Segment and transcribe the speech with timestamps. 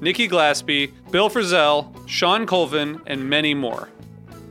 [0.00, 3.88] Nikki Glaspie, Bill Frisell, Shawn Colvin, and many more.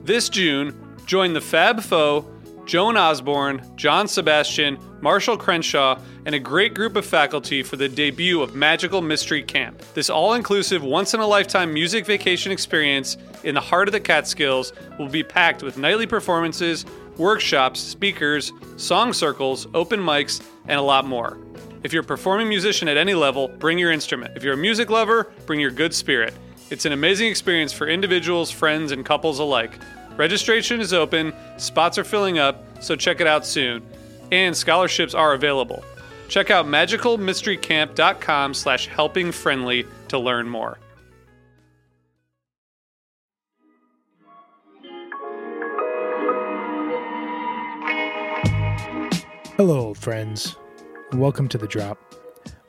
[0.03, 2.25] This June, join the Fab Four,
[2.65, 8.43] Joan Osborne, John Sebastian, Marshall Crenshaw, and a great group of faculty for the debut
[8.43, 9.81] of Magical Mystery Camp.
[9.95, 13.99] This all inclusive, once in a lifetime music vacation experience in the heart of the
[13.99, 16.85] Catskills will be packed with nightly performances,
[17.17, 21.39] workshops, speakers, song circles, open mics, and a lot more.
[21.81, 24.35] If you're a performing musician at any level, bring your instrument.
[24.35, 26.33] If you're a music lover, bring your good spirit.
[26.69, 29.79] It's an amazing experience for individuals, friends, and couples alike.
[30.17, 33.81] Registration is open, spots are filling up, so check it out soon.
[34.31, 35.83] And scholarships are available.
[36.27, 40.77] Check out magicalmysterycamp.com slash helpingfriendly to learn more.
[49.55, 50.55] Hello, old friends.
[51.13, 51.97] Welcome to The Drop.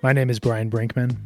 [0.02, 1.16] My name is Brian Brinkman.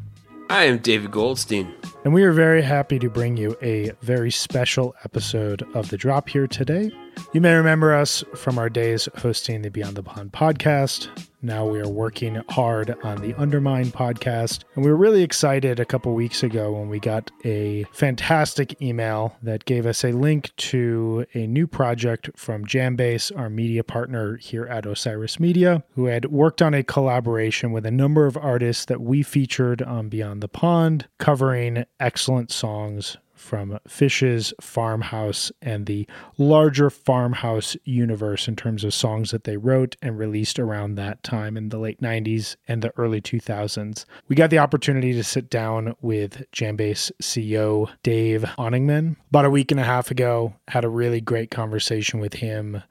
[0.50, 1.72] I am David Goldstein.
[2.04, 6.28] And we are very happy to bring you a very special episode of The Drop
[6.28, 6.90] here today.
[7.32, 11.08] You may remember us from our days hosting the Beyond the Pond podcast,
[11.44, 14.64] now we are working hard on the Undermine podcast.
[14.74, 19.36] And we were really excited a couple weeks ago when we got a fantastic email
[19.42, 24.64] that gave us a link to a new project from Jambase, our media partner here
[24.64, 29.00] at Osiris Media, who had worked on a collaboration with a number of artists that
[29.00, 36.08] we featured on Beyond the Pond, covering excellent songs from Phish's Farmhouse and the
[36.38, 41.56] larger Farmhouse universe in terms of songs that they wrote and released around that time
[41.56, 44.06] in the late 90s and the early 2000s.
[44.28, 49.70] We got the opportunity to sit down with Jambase CEO Dave Onigman about a week
[49.70, 52.82] and a half ago, had a really great conversation with him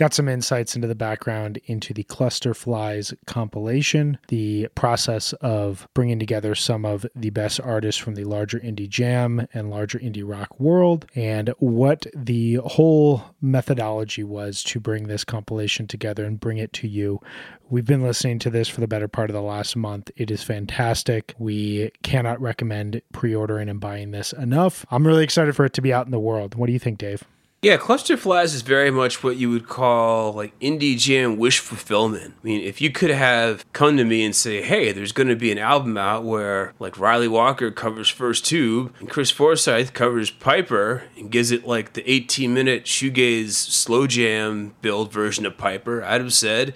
[0.00, 6.18] got some insights into the background into the Cluster Flies compilation, the process of bringing
[6.18, 10.58] together some of the best artists from the larger indie jam and larger indie rock
[10.58, 16.72] world, and what the whole methodology was to bring this compilation together and bring it
[16.72, 17.20] to you.
[17.68, 20.10] We've been listening to this for the better part of the last month.
[20.16, 21.34] It is fantastic.
[21.38, 24.86] We cannot recommend pre ordering and buying this enough.
[24.90, 26.54] I'm really excited for it to be out in the world.
[26.54, 27.22] What do you think, Dave?
[27.62, 32.32] Yeah, Cluster Flies is very much what you would call like indie jam wish fulfillment.
[32.42, 35.36] I mean, if you could have come to me and say, hey, there's going to
[35.36, 40.30] be an album out where like Ryley Walker covers First Tube and Chris Forsyth covers
[40.30, 46.02] Piper and gives it like the 18 minute shoegaze slow jam build version of Piper,
[46.02, 46.72] I'd have said,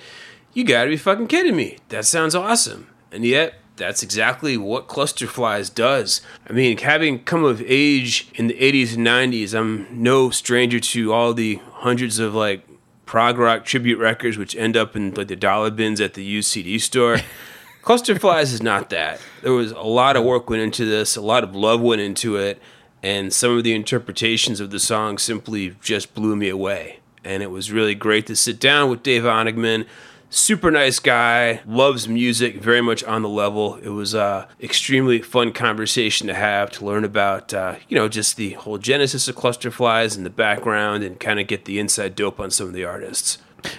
[0.52, 1.78] you gotta be fucking kidding me.
[1.88, 2.88] That sounds awesome.
[3.10, 6.20] And yet, that's exactly what Cluster Flies does.
[6.48, 11.12] I mean, having come of age in the 80s and 90s, I'm no stranger to
[11.12, 12.66] all the hundreds of like
[13.06, 16.50] prog rock tribute records which end up in like the dollar bins at the used
[16.50, 17.18] CD store.
[17.82, 19.20] Cluster Flies is not that.
[19.42, 22.36] There was a lot of work went into this, a lot of love went into
[22.36, 22.62] it,
[23.02, 27.00] and some of the interpretations of the song simply just blew me away.
[27.24, 29.86] And it was really great to sit down with Dave Onigman
[30.34, 33.76] super nice guy, loves music, very much on the level.
[33.76, 38.36] It was a extremely fun conversation to have to learn about, uh, you know, just
[38.36, 42.14] the whole genesis of Cluster Flies and the background and kind of get the inside
[42.16, 43.38] dope on some of the artists.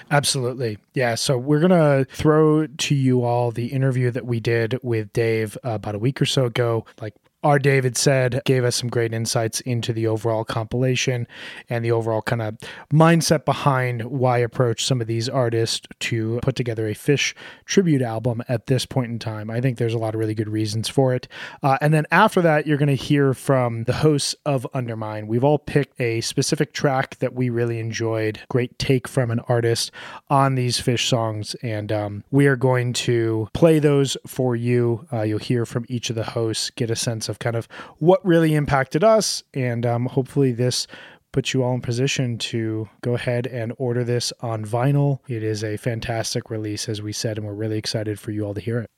[0.10, 0.80] Absolutely.
[0.94, 1.16] Yeah.
[1.16, 5.58] So we're going to throw to you all the interview that we did with Dave
[5.64, 7.14] uh, about a week or so ago, like
[7.46, 11.28] our David said gave us some great insights into the overall compilation
[11.70, 12.58] and the overall kind of
[12.92, 18.42] mindset behind why approach some of these artists to put together a Phish tribute album
[18.50, 19.52] at this point in time.
[19.52, 21.28] I think there's a lot of really good reasons for it.
[21.62, 25.28] Uh, and then after that, you're going to hear from the hosts of Undermine.
[25.28, 29.92] We've all picked a specific track that we really enjoyed, great take from an artist
[30.32, 35.06] on these Phish songs, and um, we are going to play those for you.
[35.14, 37.68] Uh, you'll hear from each of the hosts, get a sense of of kind of
[38.00, 39.44] what really impacted us.
[39.54, 40.88] And um, hopefully, this
[41.32, 45.20] puts you all in position to go ahead and order this on vinyl.
[45.28, 48.54] It is a fantastic release, as we said, and we're really excited for you all
[48.54, 48.90] to hear it.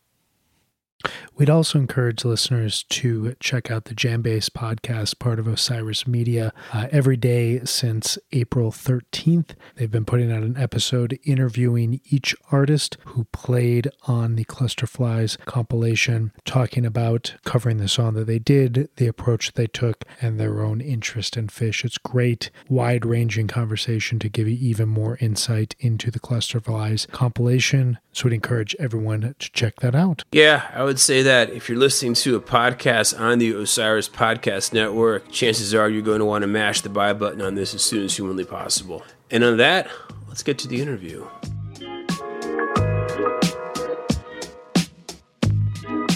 [1.36, 6.88] We'd also encourage listeners to check out the Jambase podcast, part of Osiris Media, uh,
[6.92, 9.52] every day since April 13th.
[9.76, 16.32] They've been putting out an episode interviewing each artist who played on the Clusterflies compilation,
[16.46, 20.82] talking about covering the song that they did, the approach they took, and their own
[20.82, 21.86] interest in Phish.
[21.86, 28.00] It's great, wide ranging conversation to give you even more insight into the Clusterflies compilation.
[28.18, 30.24] So we'd encourage everyone to check that out.
[30.32, 34.74] Yeah, I would say that if you're listening to a podcast on the Osiris Podcast
[34.74, 37.84] Network, chances are you're going to want to mash the buy button on this as
[37.84, 39.04] soon as humanly possible.
[39.30, 39.88] And on that,
[40.30, 41.28] let's get to the interview.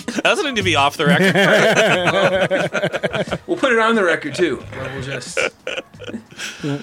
[0.08, 1.36] That doesn't need to be off the record.
[3.46, 4.64] we'll put it on the record too.
[4.76, 5.38] We'll just.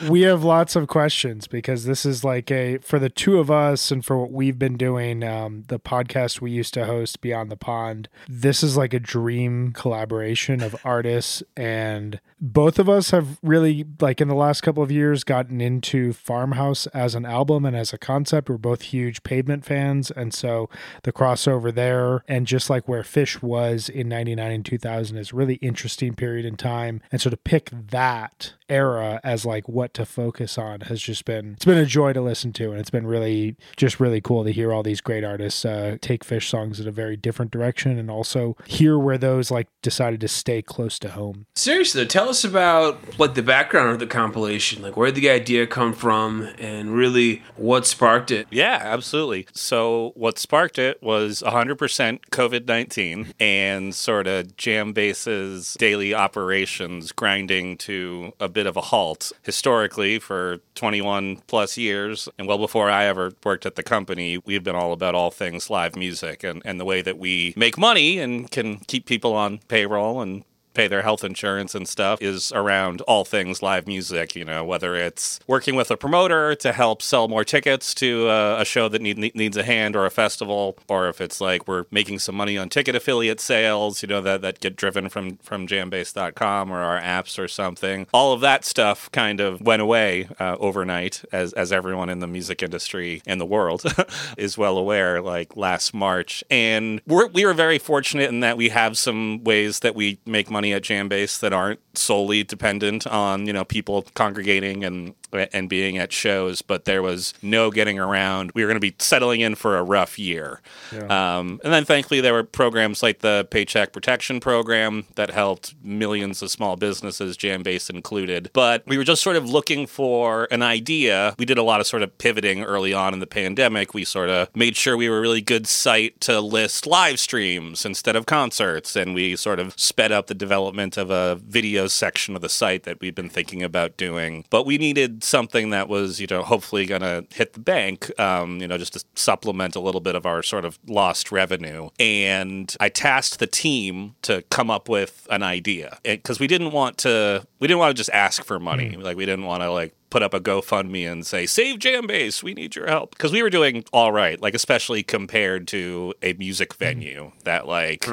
[0.09, 3.91] We have lots of questions because this is like a for the two of us
[3.91, 7.56] and for what we've been doing um, the podcast we used to host beyond the
[7.56, 11.43] pond this is like a dream collaboration of artists.
[11.56, 16.12] And both of us have really like in the last couple of years gotten into
[16.12, 18.49] farmhouse as an album and as a concept.
[18.49, 20.11] We're both huge pavement fans.
[20.11, 20.69] And so
[21.03, 25.56] the crossover there and just like where Phish was in 99 and 2000 is really
[25.56, 27.00] interesting period in time.
[27.11, 31.55] And so to pick that era as like what to focus on has just been
[31.55, 34.51] it's been a joy to listen to and it's been really just really cool to
[34.51, 38.11] hear all these great artists uh, take Phish songs in a very different direction and
[38.11, 41.47] also hear where those like decided to stay close to home.
[41.55, 44.83] Seriously tell us about like the background of the compilation.
[44.83, 48.47] Like where did the idea come from and really what sparked it?
[48.50, 49.47] Yeah absolutely.
[49.53, 58.33] So what sparked it was 100% covid-19 and sort of Jambase's daily operations grinding to
[58.41, 58.98] a bit of a halt.
[59.43, 64.64] Historically, for 21 plus years, and well before I ever worked at the company, we've
[64.64, 68.19] been all about all things live music and, and the way that we make money
[68.19, 70.45] and can keep people on payroll and
[70.78, 74.94] pay their health insurance and stuff is around all things live music, you know, whether
[74.94, 79.02] it's working with a promoter to help sell more tickets to a, a show that
[79.02, 82.56] need, needs a hand or a festival, or if it's like we're making some money
[82.56, 87.00] on ticket affiliate sales, you know, that, that get driven from, from jambase.com or our
[87.00, 88.06] apps or something.
[88.14, 92.28] All of that stuff kind of went away uh, overnight, as, as everyone in the
[92.28, 93.82] music industry and the world
[94.38, 96.44] is well aware, like last March.
[96.49, 100.49] And we're, we were very fortunate in that we have some ways that we make
[100.49, 105.99] money at Jambase that aren't solely dependent on you know people congregating and and being
[105.99, 108.52] at shows, but there was no getting around.
[108.54, 110.61] We were going to be settling in for a rough year.
[111.08, 116.42] Um, and then thankfully, there were programs like the Paycheck Protection Program that helped millions
[116.42, 118.50] of small businesses, Jambase included.
[118.52, 121.35] But we were just sort of looking for an idea.
[121.38, 123.94] We did a lot of sort of pivoting early on in the pandemic.
[123.94, 127.85] We sort of made sure we were a really good site to list live streams
[127.85, 128.97] instead of concerts.
[128.97, 132.85] And we sort of sped up the development of a video section of the site
[132.85, 134.44] that we'd been thinking about doing.
[134.50, 138.61] But we needed something that was, you know, hopefully going to hit the bank, um,
[138.61, 141.91] you know, just to supplement a little bit of our sort of lost revenue.
[141.99, 146.99] And I tasked the team to come up with an idea because we didn't want
[146.99, 148.97] to, we didn't want to just ask for money.
[148.97, 152.55] Like, we didn't want to, like, put up a GoFundMe and say, save Jambase, we
[152.55, 153.11] need your help.
[153.11, 158.05] Because we were doing all right, like, especially compared to a music venue that, like,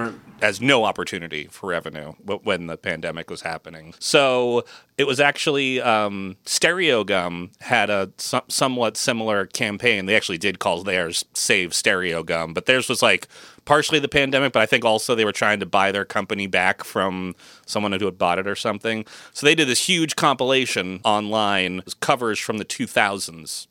[0.42, 2.12] has no opportunity for revenue
[2.44, 3.94] when the pandemic was happening.
[4.00, 4.66] So
[4.98, 10.06] it was actually um, Stereogum had a so- somewhat similar campaign.
[10.06, 13.28] They actually did call theirs Save Stereogum, but theirs was like
[13.66, 16.84] partially the pandemic, but I think also they were trying to buy their company back
[16.84, 19.06] from someone who had bought it or something.
[19.34, 23.68] So they did this huge compilation online, covers from the 2000s.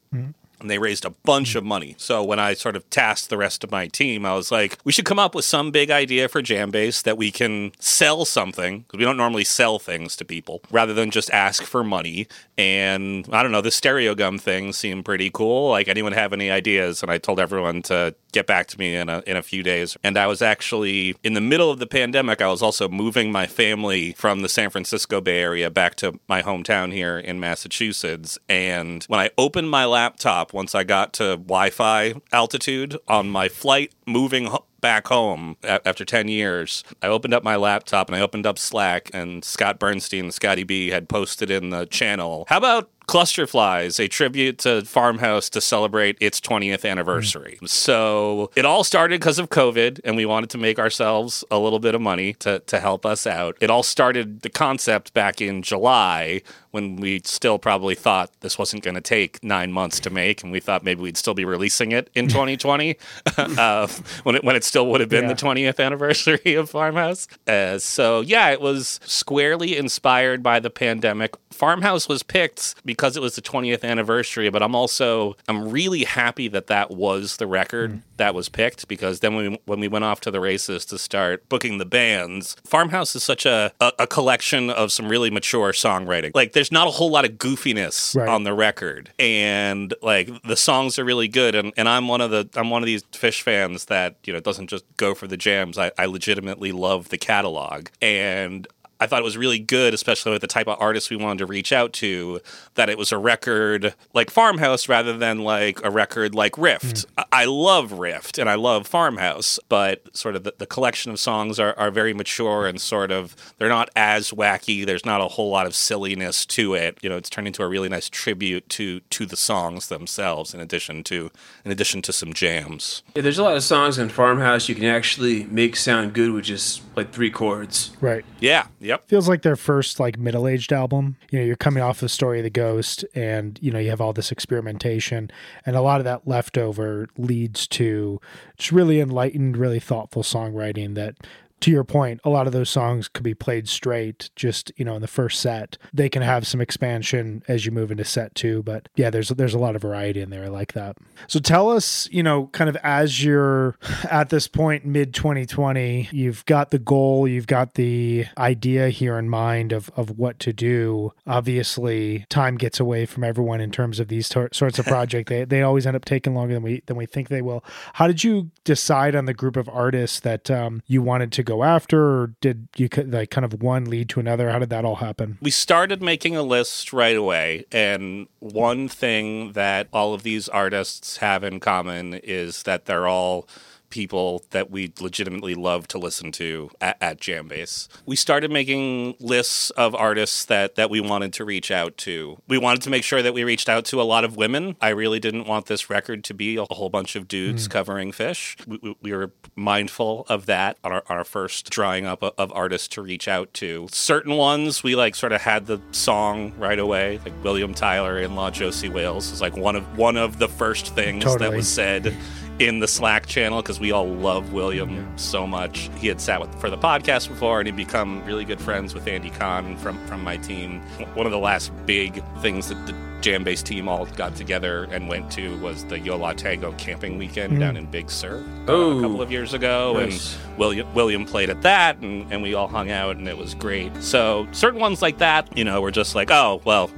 [0.60, 1.94] And they raised a bunch of money.
[1.98, 4.92] So when I sort of tasked the rest of my team, I was like, we
[4.92, 8.98] should come up with some big idea for Jambase that we can sell something, because
[8.98, 12.26] we don't normally sell things to people, rather than just ask for money.
[12.56, 15.70] And I don't know, the Stereogum thing seemed pretty cool.
[15.70, 17.02] Like, anyone have any ideas?
[17.02, 19.96] And I told everyone to get back to me in a, in a few days.
[20.02, 23.46] And I was actually, in the middle of the pandemic, I was also moving my
[23.46, 28.38] family from the San Francisco Bay Area back to my hometown here in Massachusetts.
[28.48, 33.48] And when I opened my laptop, once I got to Wi Fi altitude on my
[33.48, 34.48] flight moving
[34.80, 39.10] back home after 10 years, I opened up my laptop and I opened up Slack,
[39.14, 44.08] and Scott Bernstein, Scotty B, had posted in the channel, How about Cluster Flies, a
[44.08, 47.58] tribute to Farmhouse to celebrate its 20th anniversary.
[47.66, 51.78] So it all started because of COVID, and we wanted to make ourselves a little
[51.78, 53.56] bit of money to, to help us out.
[53.60, 58.82] It all started the concept back in July when we still probably thought this wasn't
[58.82, 61.92] going to take nine months to make, and we thought maybe we'd still be releasing
[61.92, 62.96] it in 2020
[63.36, 63.86] uh,
[64.24, 65.34] when, it, when it still would have been Yeah.
[65.34, 67.28] the 20th anniversary of Farmhouse.
[67.46, 71.34] Uh, so, yeah, it was squarely inspired by the pandemic.
[71.52, 76.48] Farmhouse was picked because it was the 20th anniversary, but I'm also I'm really happy
[76.48, 78.00] that that was the record mm.
[78.16, 80.98] that was picked because then when we, when we went off to the races to
[80.98, 85.72] start booking the bands, Farmhouse is such a, a, a collection of some really mature
[85.72, 86.30] songwriting.
[86.34, 88.28] Like there's not a whole lot of goofiness Right.
[88.28, 91.54] on the record, and like the songs are really good.
[91.54, 94.40] And, and I'm one of the I'm one of these Phish fans that you know
[94.40, 95.78] doesn't just go for the jams.
[95.78, 98.66] I, I legitimately love the catalog and.
[99.00, 101.46] I thought it was really good, especially with the type of artists we wanted to
[101.46, 102.40] reach out to,
[102.74, 107.04] that it was a record like Farmhouse rather than like a record like Rift.
[107.04, 107.20] Hmm.
[107.32, 111.20] I, I love Rift and I love Farmhouse, but sort of the, the collection of
[111.20, 114.86] songs are, are very mature and sort of they're not as wacky.
[114.86, 116.98] There's not a whole lot of silliness to it.
[117.02, 120.60] You know, it's turned into a really nice tribute to to the songs themselves, in
[120.60, 121.30] addition to
[121.64, 123.02] in addition to some jams.
[123.14, 126.44] Yeah, there's a lot of songs on Farmhouse you can actually make sound good with
[126.44, 127.96] just like three chords.
[128.00, 128.24] Right.
[128.40, 128.66] Yeah.
[128.84, 129.08] Yep.
[129.08, 131.16] Feels like their first like middle-aged album.
[131.30, 134.00] You know, you're coming off the story of the ghost and you know, you have
[134.00, 135.30] all this experimentation
[135.64, 138.20] and a lot of that leftover leads to
[138.58, 141.16] just really enlightened, really thoughtful songwriting that
[141.64, 144.96] to your point, a lot of those songs could be played straight, just you know,
[144.96, 145.78] in the first set.
[145.94, 149.54] They can have some expansion as you move into set two, but yeah, there's there's
[149.54, 150.44] a lot of variety in there.
[150.44, 150.98] I like that.
[151.26, 153.78] So tell us, you know, kind of as you're
[154.10, 159.30] at this point, mid 2020, you've got the goal, you've got the idea here in
[159.30, 161.14] mind of of what to do.
[161.26, 165.30] Obviously, time gets away from everyone in terms of these tor- sorts of project.
[165.30, 167.64] they they always end up taking longer than we than we think they will.
[167.94, 171.53] How did you decide on the group of artists that um, you wanted to go
[171.62, 174.50] after, or did you like kind of one lead to another?
[174.50, 175.38] How did that all happen?
[175.40, 181.18] we started making a list right away and one thing that all of these artists
[181.18, 183.46] have in common is that they're all
[183.94, 187.86] people that we legitimately love to listen to at, at Jambase.
[188.04, 192.36] We started making lists of artists that that we wanted to reach out to.
[192.48, 194.74] We wanted to make sure that we reached out to a lot of women.
[194.80, 197.70] I really didn't want this record to be a whole bunch of dudes mm.
[197.70, 198.66] covering Phish.
[198.66, 202.32] We, we, we were mindful of that on our, on our first drawing up of,
[202.36, 203.86] of artists to reach out to.
[203.92, 208.34] Certain ones we like sort of had the song right away, like William Tyler in
[208.34, 212.12] Law Josie Wales is like one of one of the first things that was said
[212.58, 215.90] in the Slack channel because we all love William so much.
[215.96, 219.06] He had sat with for the podcast before, and he'd become really good friends with
[219.06, 220.80] Andy Kahn from from my team.
[221.14, 222.94] One of the last big things that the
[223.24, 227.58] JamBase team all got together and went to was the Yo La Tengo camping weekend
[227.58, 230.36] down in Big Sur uh, a couple of years ago, nice.
[230.36, 233.54] and William William played at that, and, and we all hung out, and it was
[233.54, 233.90] great.
[234.02, 236.90] So certain ones like that, you know, we're just like, oh well,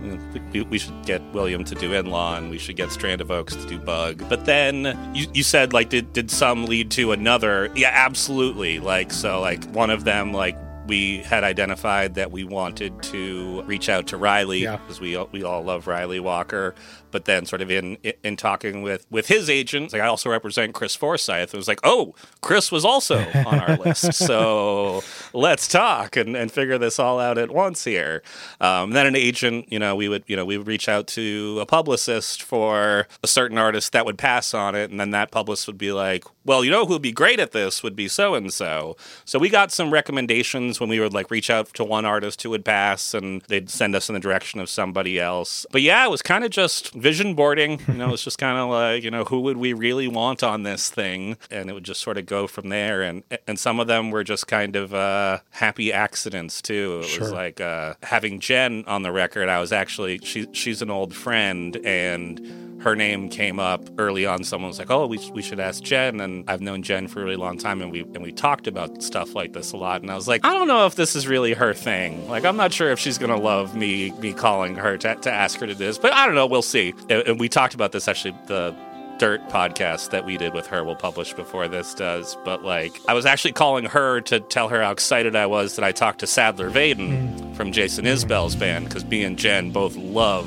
[0.52, 3.30] we, we should get William to do In Law, and we should get Strand of
[3.30, 4.28] Oaks to do Bug.
[4.28, 7.70] But then you, you said like, did did some lead to another?
[7.76, 8.80] Yeah, absolutely.
[8.80, 13.88] Like so, like one of them like we had identified that we wanted to reach
[13.88, 14.76] out to Ryley Yeah.
[14.76, 16.74] because we we all love Ryley Walker.
[17.10, 20.74] But then, sort of in in talking with with his agent, like I also represent
[20.74, 21.54] Chris Forsyth.
[21.54, 26.50] It was like, oh, Chris was also on our list, so let's talk and, and
[26.50, 28.22] figure this all out at once here.
[28.60, 31.58] Um, then an agent, you know, we would you know we would reach out to
[31.60, 35.66] a publicist for a certain artist that would pass on it, and then that publicist
[35.66, 38.34] would be like, well, you know, who would be great at this would be so
[38.34, 38.96] and so.
[39.24, 42.50] So we got some recommendations when we would like reach out to one artist who
[42.50, 45.66] would pass, and they'd send us in the direction of somebody else.
[45.70, 47.80] But yeah, it was kind of just vision boarding.
[47.86, 50.62] You know, it's just kind of like you know who would we really want on
[50.64, 53.02] this thing, and it would just sort of go from there.
[53.02, 57.00] And and some of them were just kind of uh, happy accidents too.
[57.02, 57.20] It Sure.
[57.24, 59.48] was like uh, having Jen on the record.
[59.48, 64.44] I was actually she she's an old friend and her name came up early on.
[64.44, 67.24] Someone was like, "Oh, we, we should ask Jen," and I've known Jen for a
[67.24, 70.02] really long time, and we and we talked about stuff like this a lot.
[70.02, 72.28] And I was like, I don't know if this is really her thing.
[72.28, 75.58] Like, I'm not sure if she's gonna love me me calling her to, to ask
[75.60, 76.46] her to do this, but I don't know.
[76.46, 76.94] We'll see.
[77.08, 78.36] And, and we talked about this actually.
[78.46, 78.74] The
[79.18, 82.36] Dirt podcast that we did with her will publish before this does.
[82.44, 85.84] But like, I was actually calling her to tell her how excited I was that
[85.86, 87.56] I talked to Sadler Vaden mm.
[87.56, 90.46] from Jason Isbell's band because me and Jen both love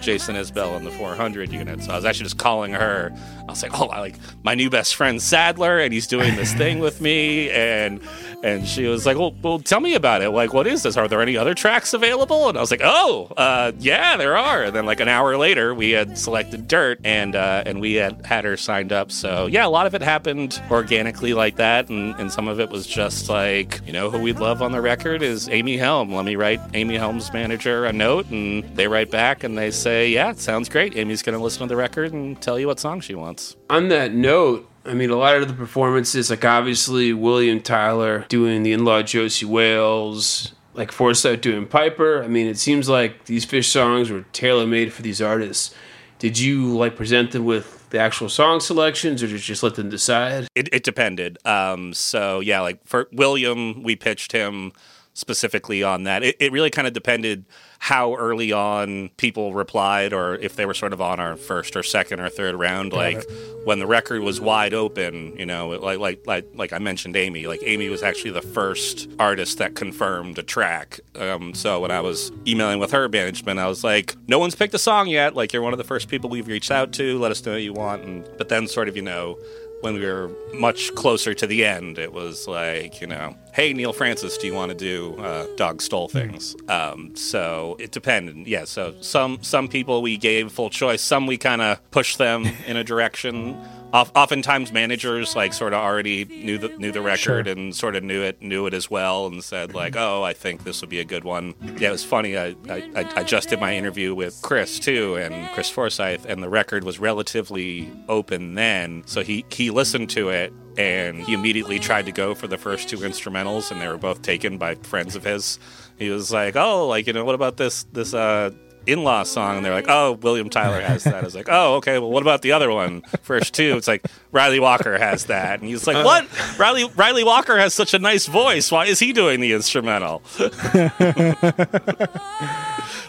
[0.00, 1.82] Jason Isbell in the 400 unit.
[1.82, 3.12] So I was actually just calling her.
[3.40, 6.52] I was like, "Oh, I like my new best friend Sadler, and he's doing this
[6.54, 8.00] thing with me." And
[8.42, 10.30] and she was like, "Well, well, tell me about it.
[10.30, 10.96] Like, what is this?
[10.96, 14.64] Are there any other tracks available?" And I was like, "Oh, uh, yeah, there are."
[14.64, 18.24] And then like an hour later, we had selected Dirt, and uh, and we had
[18.24, 19.10] had her signed up.
[19.10, 22.70] So yeah, a lot of it happened organically like that, and and some of it
[22.70, 26.14] was just like, you know, who we'd love on the record is Amy Helm.
[26.14, 30.10] Let me write Amy Helm's manager a note, and they write back and they say,
[30.10, 30.96] "Yeah, it sounds great.
[30.96, 33.88] Amy's going to listen to the record and tell you what song she wants." On
[33.88, 38.72] that note, I mean, a lot of the performances, like obviously William Tyler doing the
[38.72, 42.22] in law Josie Wales, like Forsyth doing Piper.
[42.22, 45.74] I mean, it seems like these Phish songs were tailor made for these artists.
[46.18, 49.74] Did you like present them with the actual song selections, or did you just let
[49.74, 50.48] them decide?
[50.54, 51.38] It, it depended.
[51.44, 54.72] Um, so yeah, like for William, we pitched him
[55.14, 56.22] specifically on that.
[56.22, 57.44] It, it really kind of depended
[57.80, 61.82] how early on people replied, or if they were sort of on our first or
[61.82, 62.92] second or third round.
[62.92, 63.24] Like
[63.64, 67.46] when the record was wide open, you know, like like like like I mentioned, Amy.
[67.46, 71.00] Like Amy was actually the first artist that confirmed a track.
[71.14, 74.74] Um, so when I was emailing with her management, I was like, "No one's picked
[74.74, 75.34] a song yet.
[75.34, 77.18] Like you're one of the first people we've reached out to.
[77.18, 79.38] Let us know what you want." And but then sort of you know
[79.80, 83.92] when we were much closer to the end, it was like, you know, hey, Neal
[83.92, 86.54] Francis, do you want to do uh, Dog Stole Things?
[86.68, 88.46] Um, so it depended.
[88.46, 92.46] Yeah, so some some people we gave full choice, some we kind of pushed them
[92.68, 93.56] in a direction.
[93.92, 97.52] Oftentimes, managers like sort of already knew the knew the record Sure.
[97.52, 100.62] and sort of knew it knew it as well, and said like, "Oh, I think
[100.64, 102.36] this would be a good one." Yeah, it was funny.
[102.36, 106.42] I I, I- I just did my interview with Chris too, and Chris Forsyth, and
[106.42, 111.80] the record was relatively open then, so he he listened to it and he immediately
[111.80, 115.16] tried to go for the first two instrumentals, and they were both taken by friends
[115.16, 115.58] of his.
[115.98, 118.52] He was like, "Oh, like you know, what about this this uh."
[118.88, 121.98] In-law song, and they're like, "Oh, William Tyler has that." I was like, "Oh, okay.
[121.98, 123.02] Well, what about the other one?
[123.22, 126.26] First two, it's like Ryley Walker has that." And he's like, "What?
[126.58, 128.70] Ryley Ryley Walker has such a nice voice.
[128.72, 130.22] Why is he doing the instrumental?"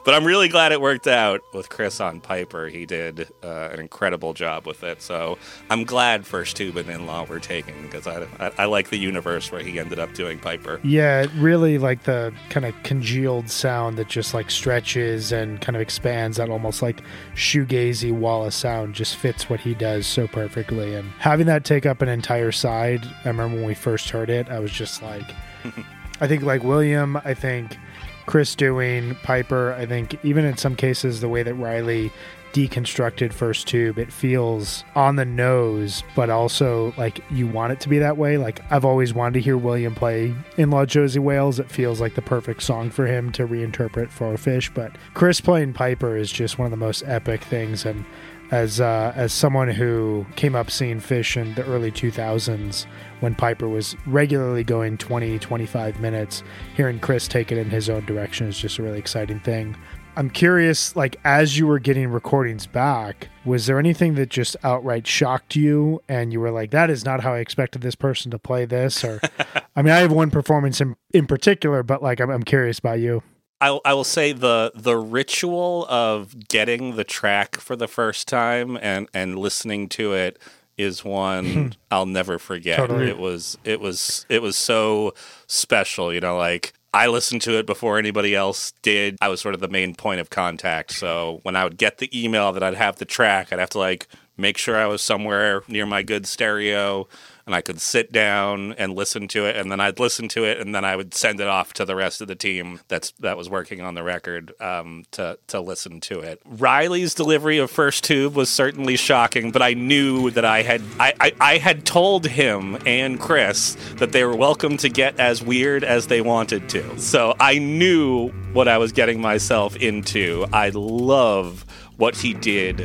[0.06, 2.68] but I'm really glad it worked out with Chris on Piper.
[2.68, 5.02] He did uh, an incredible job with it.
[5.02, 5.38] So
[5.70, 8.98] I'm glad First Tube and In Law were taken because I, I, I like the
[8.98, 10.80] universe where he ended up doing Piper.
[10.84, 15.84] Yeah, really like the kind of congealed sound that just like stretches and kind of
[15.84, 16.38] expands.
[16.38, 17.04] That almost like
[17.36, 20.96] shoegazy wall of sound just fits what he does so perfectly.
[20.96, 24.50] And having that take up an entire side, I remember when we first heard it,
[24.50, 25.30] I was just like,
[26.22, 27.78] I think like William, I think
[28.26, 32.12] Chris doing Piper, I think even in some cases the way that Riley
[32.54, 33.98] deconstructed first tube.
[33.98, 38.38] It feels on the nose but also like you want it to be that way.
[38.38, 41.60] Like i've always wanted to hear william play in law josie wales.
[41.60, 45.74] It feels like the perfect song for him to reinterpret for Phish but chris playing
[45.74, 47.86] piper is just one of the most epic things.
[47.86, 48.06] And
[48.52, 52.86] as uh, as someone who came up seeing Phish in the early 2000s
[53.20, 56.44] when piper was regularly going 20 25 minutes
[56.76, 59.76] hearing chris take it in his own direction is just a really exciting thing
[60.16, 65.08] I'm curious, like, as you were getting recordings back, was there anything that just outright
[65.08, 68.40] shocked you and you were like, that is not how I expected this person to
[68.40, 69.04] play this?
[69.04, 69.22] Or,
[69.76, 73.00] I mean, I have one performance in, in particular, but like, I'm, I'm curious about
[73.00, 73.24] you.
[73.62, 78.78] I, I will say the the ritual of getting the track for the first time
[78.82, 80.40] and, and listening to it
[80.78, 81.68] is one hmm.
[81.92, 82.78] I'll never forget.
[82.78, 83.10] Totally.
[83.10, 85.14] It was it was it was so
[85.46, 89.18] special, you know, like I listened to it before anybody else did.
[89.22, 90.92] I was sort of the main point of contact.
[90.92, 93.80] So when I would get the email that I'd have the track, I'd have to
[93.80, 97.08] like make sure I was somewhere near my good stereo
[97.50, 100.60] and I could sit down and listen to it, and then I'd listen to it,
[100.60, 103.38] and then I would send it off to the rest of the team that's that
[103.38, 106.40] was working on the record um, to to listen to it.
[106.48, 111.14] Ryley's delivery of First Tube was certainly shocking, but I knew that I had I,
[111.20, 115.84] I, I had told him and Chris that they were welcome to get as weird
[115.84, 117.00] as they wanted to.
[117.00, 120.46] So I knew what I was getting myself into.
[120.54, 121.66] I love
[121.98, 122.80] what he did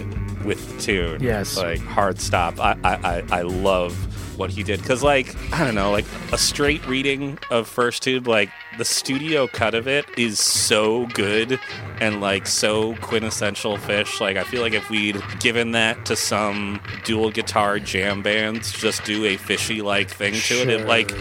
[0.44, 1.22] with the tune.
[1.22, 1.56] Yes.
[1.56, 2.58] like hard stop.
[2.58, 3.96] I I, I, I love
[4.38, 8.26] what he did because like i don't know like a straight reading of first tube
[8.26, 11.58] like the studio cut of it is so good
[12.00, 16.80] and like so quintessential Phish like i feel like if we'd given that to some
[17.04, 21.12] dual guitar jam bands just do a fishy like thing to it it like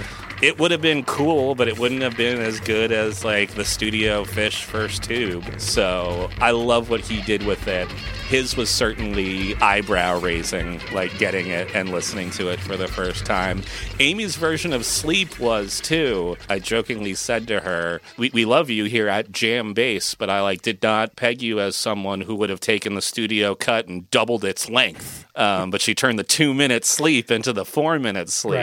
[0.44, 3.64] it would have been cool, but it wouldn't have been as good as like the
[3.64, 5.46] studio Phish first tube.
[5.58, 7.88] So I love what he did with it.
[8.28, 13.26] His was certainly eyebrow raising, like getting it and listening to it for the first
[13.26, 13.62] time.
[14.00, 16.38] Amy's version of Sleep was too.
[16.50, 20.62] I jokingly said to her, we, we love you here at JamBase, but I like
[20.62, 24.44] did not peg you as someone who would have taken the studio cut and doubled
[24.44, 25.26] its length.
[25.36, 28.54] Um, but she turned the two minute sleep into the four minute sleep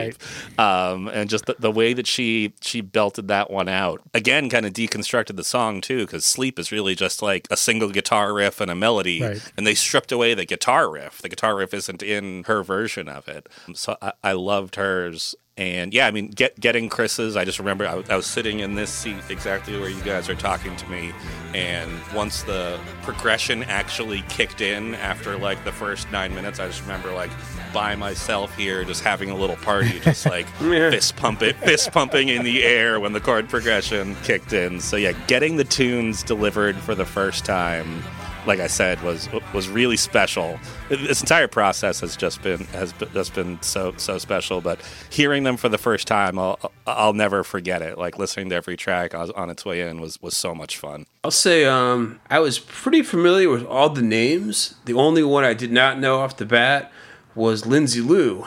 [0.58, 4.64] um, and just the, the way that she she belted that one out again kind
[4.64, 8.60] of deconstructed the song too because sleep is really just like a single guitar riff
[8.60, 9.49] and a melody Right.
[9.56, 11.20] And they stripped away the guitar riff.
[11.22, 13.48] The guitar riff isn't in her version of it.
[13.74, 15.34] So i, I loved hers.
[15.56, 17.36] And yeah, I mean, get, getting Chris's.
[17.36, 20.30] I just remember I, was- I was sitting in this seat exactly where you guys
[20.30, 21.12] are talking to me,
[21.52, 26.80] and once the progression actually kicked in after like the first nine minutes, I just
[26.80, 27.30] remember like
[27.74, 32.42] by myself here, just having a little party, just like fist pumping, fist pumping in
[32.42, 34.80] the air when the chord progression kicked in.
[34.80, 38.02] So yeah, getting the tunes delivered for the first time
[38.46, 40.58] like I said, was was really special.
[40.88, 44.60] This entire process has just been has been, just been so so special.
[44.60, 47.98] But hearing them for the first time, I'll I'll never forget it.
[47.98, 51.06] Like listening to every track on on its way in was was so much fun.
[51.24, 54.74] I'll say um, I was pretty familiar with all the names.
[54.84, 56.90] The only one I did not know off the bat
[57.34, 58.46] was Lindsay Lou.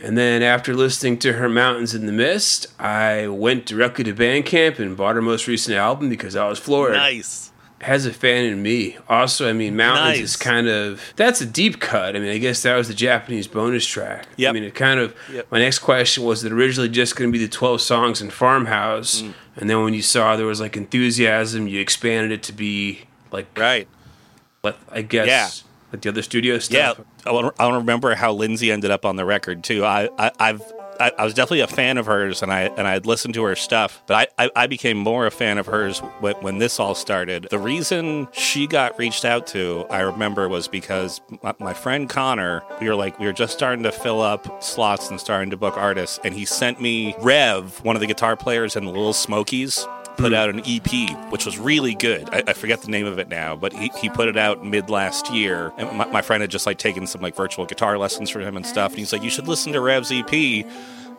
[0.00, 4.78] And then after listening to her Mountains in the Mist, I went directly to Bandcamp
[4.78, 6.92] and bought her most recent album because I was floored.
[6.92, 7.52] Nice.
[7.84, 8.96] Has a fan in me.
[9.10, 10.20] Also, I mean, Mountains Nice.
[10.20, 12.16] is kind of that's a deep cut.
[12.16, 14.26] I mean, I guess that was the Japanese bonus track.
[14.36, 14.48] Yeah.
[14.48, 15.14] I mean, it kind of.
[15.30, 15.48] Yep.
[15.50, 19.20] My next question was that originally just going to be the twelve songs in Farmhouse,
[19.22, 19.34] Mm.
[19.56, 23.46] and then when you saw there was like enthusiasm, you expanded it to be like
[23.56, 23.86] Right.
[24.62, 25.48] But I guess Yeah.
[25.92, 27.00] like the other studio stuff.
[27.26, 29.84] I want I want to remember how Lindsay ended up on the record too.
[29.84, 30.62] I, I I've
[31.00, 33.44] I, I was definitely a fan of hers, and I and I had listened to
[33.44, 36.78] her stuff, but I, I, I became more a fan of hers when, when this
[36.78, 37.48] all started.
[37.50, 42.62] The reason she got reached out to, I remember, was because my, my friend Connor,
[42.80, 45.76] we were like we were just starting to fill up slots and starting to book
[45.76, 49.86] artists, and he sent me Rev, one of the guitar players in the Little Smokies
[50.16, 52.28] put out an EP, which was really good.
[52.30, 54.90] I, I forget the name of it now, but he, he put it out mid
[54.90, 55.72] last year.
[55.76, 58.56] And my, my friend had just like taken some like virtual guitar lessons from him
[58.56, 58.92] and stuff.
[58.92, 60.66] And he's like, you should listen to Rev's EP.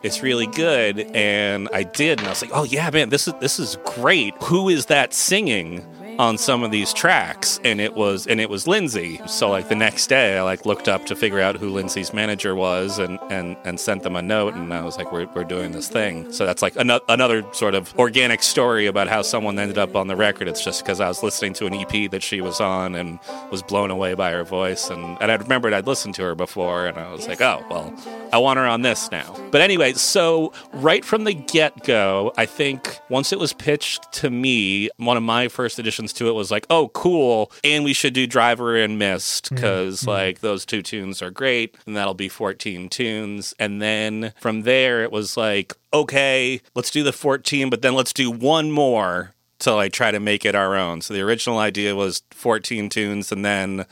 [0.02, 1.00] It's really good.
[1.14, 2.18] And I did.
[2.18, 4.34] And I was like, oh yeah, man, this is this is great.
[4.44, 5.84] Who is that singing?
[6.18, 9.20] On some of these tracks and it was and it was Lindsay.
[9.26, 12.54] So like the next day I like looked up to figure out who Lindsay's manager
[12.54, 15.72] was and and and sent them a note and I was like we're, we're doing
[15.72, 16.32] this thing.
[16.32, 20.06] So that's like ano- another sort of organic story about how someone ended up on
[20.06, 20.48] the record.
[20.48, 23.18] It's just because I was listening to an EP that she was on and
[23.50, 26.86] was blown away by her voice and and I remembered I'd listened to her before
[26.86, 27.94] and I was like, "Oh, well,
[28.32, 33.00] I want her on this now." But anyway, so right from the get-go, I think
[33.08, 35.78] once it was pitched to me, one of my first
[36.14, 37.50] to it was like, oh, cool.
[37.64, 40.08] And we should do Driver and Mist mm, because, mm.
[40.08, 41.76] like, those two tunes are great.
[41.86, 43.54] And that'll be 14 tunes.
[43.58, 48.12] And then from there, it was like, okay, let's do the 14, but then let's
[48.12, 51.00] do one more to like try to make it our own.
[51.00, 53.86] So the original idea was 14 tunes and then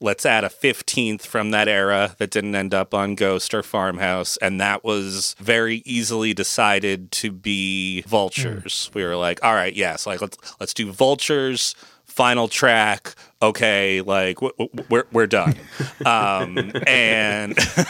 [0.00, 4.36] let's add a 15th from that era that didn't end up on Ghost or Farmhouse.
[4.38, 8.90] And that was very easily decided to be Vultures.
[8.94, 11.74] We were like, all right, yes, like let's let's do Vultures,
[12.06, 13.14] final track.
[13.42, 15.54] Okay, like w- w- we're we're done,
[16.04, 17.56] um, and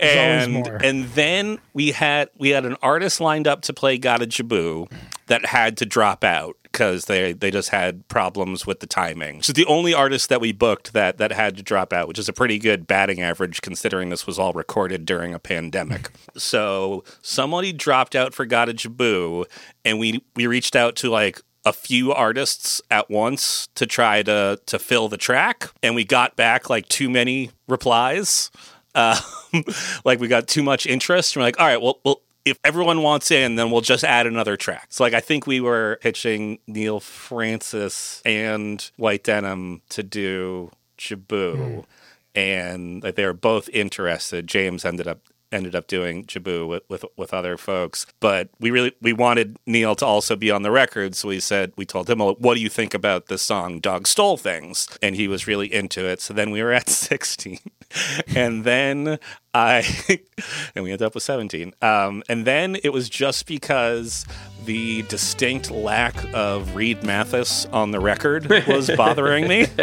[0.00, 4.90] and and then we had we had an artist lined up to play Gotta Jibboo
[5.26, 9.42] that had to drop out because they they just had problems with the timing.
[9.42, 12.28] So the only artist that we booked that that had to drop out, which is
[12.28, 16.10] a pretty good batting average considering this was all recorded during a pandemic.
[16.36, 19.44] so somebody dropped out for Gotta Jibboo,
[19.84, 24.58] and we we reached out to like a few artists at once to try to
[24.66, 28.50] to fill the track and we got back like too many replies
[28.94, 29.64] um,
[30.04, 31.34] like we got too much interest.
[31.34, 34.26] And we're like, all right, well, well, if everyone wants in, then we'll just add
[34.26, 34.86] another track.
[34.90, 41.56] So like I think we were pitching Neal Francis and White Denim to do Jibboo,
[41.56, 41.80] hmm.
[42.34, 44.46] and like they were both interested.
[44.46, 45.20] James ended up
[45.54, 49.94] ended up doing Jibboo with, with with other folks, but we really we wanted Neal
[49.96, 51.14] to also be on the record.
[51.14, 54.06] So we said we told him, well, "What do you think about the song Dog
[54.06, 56.20] Stole Things?" And he was really into it.
[56.20, 57.60] So then we were at sixteen,
[58.34, 59.18] and then
[59.54, 59.84] I
[60.74, 61.74] and we ended up with 17.
[61.80, 64.26] Um, and then it was just because
[64.64, 69.62] the distinct lack of Reed Mathis on the record was bothering me.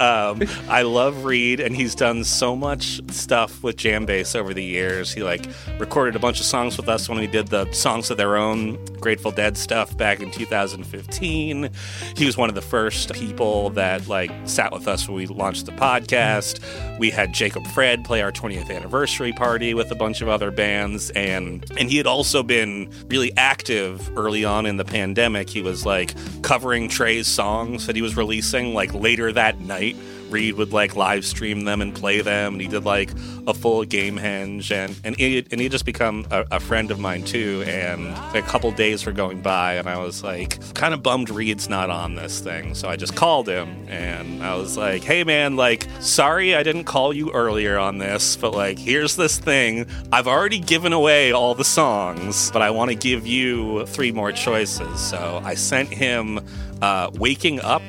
[0.00, 5.12] um, I love Reed, and he's done so much stuff with JamBase over the years.
[5.12, 5.46] He like
[5.78, 8.82] recorded a bunch of songs with us when we did the songs of their own
[8.98, 11.70] Grateful Dead stuff back in 2015.
[12.16, 15.66] He was one of the first people that like sat with us when we launched
[15.66, 16.60] the podcast.
[16.98, 21.10] We had Jacob Fred play our 20th anniversary party with a bunch of other bands,
[21.10, 25.48] and and he had also been really active early on in the pandemic.
[25.48, 29.96] He was like covering Trey's songs that he was releasing like later that night.
[30.34, 33.10] Reed would like live stream them and play them, and he did like
[33.46, 37.22] a full Gamehendge, and and he and he just become a, a friend of mine
[37.22, 37.62] too.
[37.66, 41.68] And a couple days were going by, and I was like, kind of bummed Reed's
[41.68, 45.54] not on this thing, so I just called him, and I was like, hey man,
[45.54, 49.86] like sorry I didn't call you earlier on this, but like here's this thing.
[50.12, 54.32] I've already given away all the songs, but I want to give you three more
[54.32, 55.00] choices.
[55.00, 56.40] So I sent him
[56.82, 57.82] uh, "Waking Up."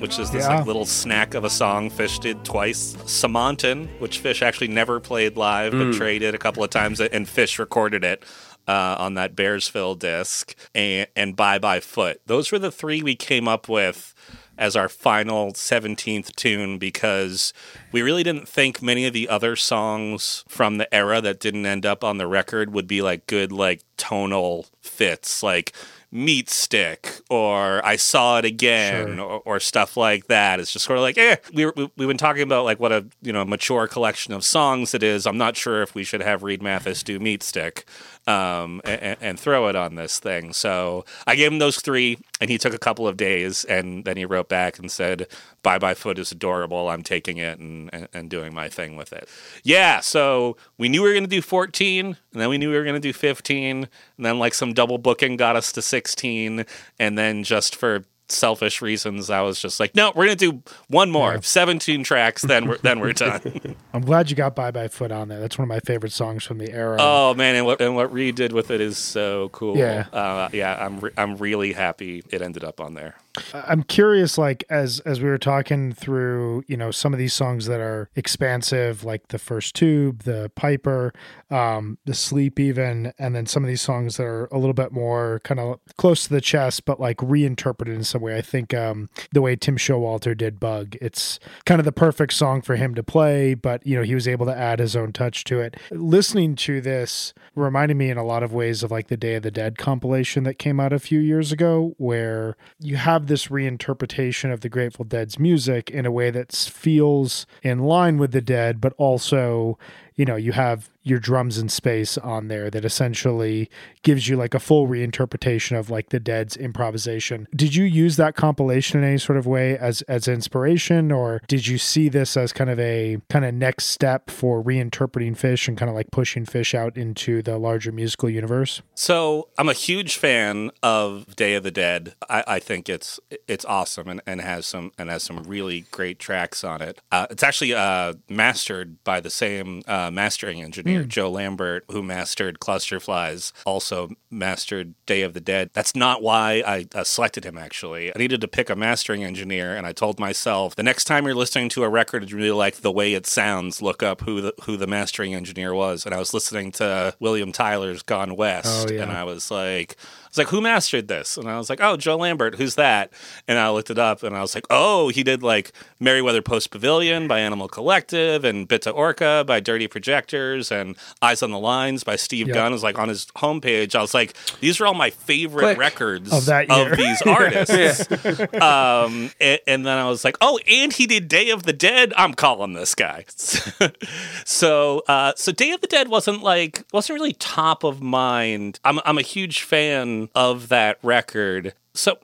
[0.00, 0.56] Which is this Yeah.
[0.58, 2.94] like little snack of a song Phish did twice.
[3.04, 7.26] Somantin, which Phish actually never played live, but Trey did a couple of times, and
[7.26, 8.24] Phish recorded it
[8.66, 12.20] uh, on that Bearsville disc, and, and Bye Bye Foot.
[12.26, 14.14] Those were the three we came up with
[14.56, 17.52] as our final 17th tune because
[17.92, 21.86] we really didn't think many of the other songs from the era that didn't end
[21.86, 25.72] up on the record would be like good like tonal fits like
[26.12, 29.20] meat stick or i saw it again Sure.
[29.20, 30.58] or, or stuff like that.
[30.58, 31.36] It's just sort of like eh.
[31.54, 34.44] We were, we, we've been talking about like what a you know mature collection of
[34.44, 35.24] songs it is.
[35.26, 37.84] I'm not sure if we should have reed mathis do meat stick
[38.26, 40.52] um, and, and throw it on this thing.
[40.52, 44.16] So I gave him those three, and he took a couple of days, and then
[44.16, 45.26] he wrote back and said,
[45.62, 46.88] "Bye bye foot is adorable.
[46.88, 49.28] I'm taking it and, and and doing my thing with it."
[49.62, 50.00] Yeah.
[50.00, 52.84] So we knew we were going to do 14, and then we knew we were
[52.84, 56.64] going to do 15, and then like some double booking got us to 16,
[56.98, 61.10] and then just for selfish reasons i was just like no we're gonna do one
[61.10, 63.40] more 17 tracks then we're then we're done
[63.92, 65.40] I'm glad you got Bye Bye Foot on there.
[65.40, 66.96] That's one of my favorite songs from the era.
[67.00, 69.76] Oh man, and what and what Reed did with it is so cool.
[69.76, 70.06] Yeah.
[70.12, 70.76] uh, yeah.
[70.78, 73.16] I'm re- I'm really happy it ended up on there.
[73.54, 77.66] I'm curious, like as as we were talking through, you know, some of these songs
[77.66, 81.12] that are expansive, like the first tube, the Piper,
[81.50, 84.92] um, the Sleep, even, and then some of these songs that are a little bit
[84.92, 88.36] more kind of close to the chest, but like reinterpreted in some way.
[88.36, 92.62] I think um, the way Tim Showalter did Bug, it's kind of the perfect song
[92.62, 95.44] for him to play, but you know, he was able to add his own touch
[95.44, 95.76] to it.
[95.90, 99.42] Listening to this reminded me in a lot of ways of like the Day of
[99.42, 104.52] the Dead compilation that came out a few years ago, where you have this reinterpretation
[104.52, 108.80] of the Grateful Dead's music in a way that feels in line with the Dead,
[108.80, 109.78] but also,
[110.16, 113.70] you know, you have your drums in space on there that essentially
[114.02, 117.48] gives you like a full reinterpretation of like the Dead's improvisation.
[117.54, 121.66] Did you use that compilation in any sort of way as as inspiration, or did
[121.66, 125.78] you see this as kind of a kind of next step for reinterpreting Phish and
[125.78, 128.82] kind of like pushing Phish out into the larger musical universe?
[128.94, 132.14] So I'm a huge fan of Day of the Dead.
[132.28, 133.18] I, I think it's
[133.48, 137.00] it's awesome and, and has some and has some really great tracks on it.
[137.10, 142.02] Uh, it's actually uh, mastered by the same uh, uh, mastering engineer, Joe Lambert, who
[142.02, 145.70] mastered Clusterflies, also mastered Day of the Dead.
[145.72, 148.14] That's not why I uh, selected him, actually.
[148.14, 151.34] I needed to pick a mastering engineer, and I told myself the next time you're
[151.34, 154.40] listening to a record and you really like the way it sounds, look up who
[154.40, 156.04] the, who the mastering engineer was.
[156.06, 159.02] And I was listening to William Tyler's Gone West, Oh, yeah.
[159.02, 159.96] and I was like,
[160.30, 161.36] was like, who mastered this?
[161.36, 162.54] And I was like, oh, Joe Lambert.
[162.54, 163.12] Who's that?
[163.48, 166.70] And I looked it up and I was like, oh, he did like Merriweather Post
[166.70, 172.04] Pavilion by Animal Collective and Bitte Orca by Dirty Projectors and Eyes on the Lines
[172.04, 172.54] by Steve Yep.
[172.54, 172.72] Gunn.
[172.72, 173.94] It was like on his homepage.
[173.94, 175.78] I was like, these are all my favorite Click.
[175.78, 176.96] records Of that year.
[176.96, 178.10] these artists.
[178.54, 182.12] um, and, and then I was like, oh, and he did Day of the Dead.
[182.16, 183.24] I'm calling this guy.
[184.44, 188.78] so, uh, so Day of the Dead wasn't like wasn't really top of mind.
[188.84, 191.74] I'm I'm a huge fan of that record.
[191.94, 192.18] So,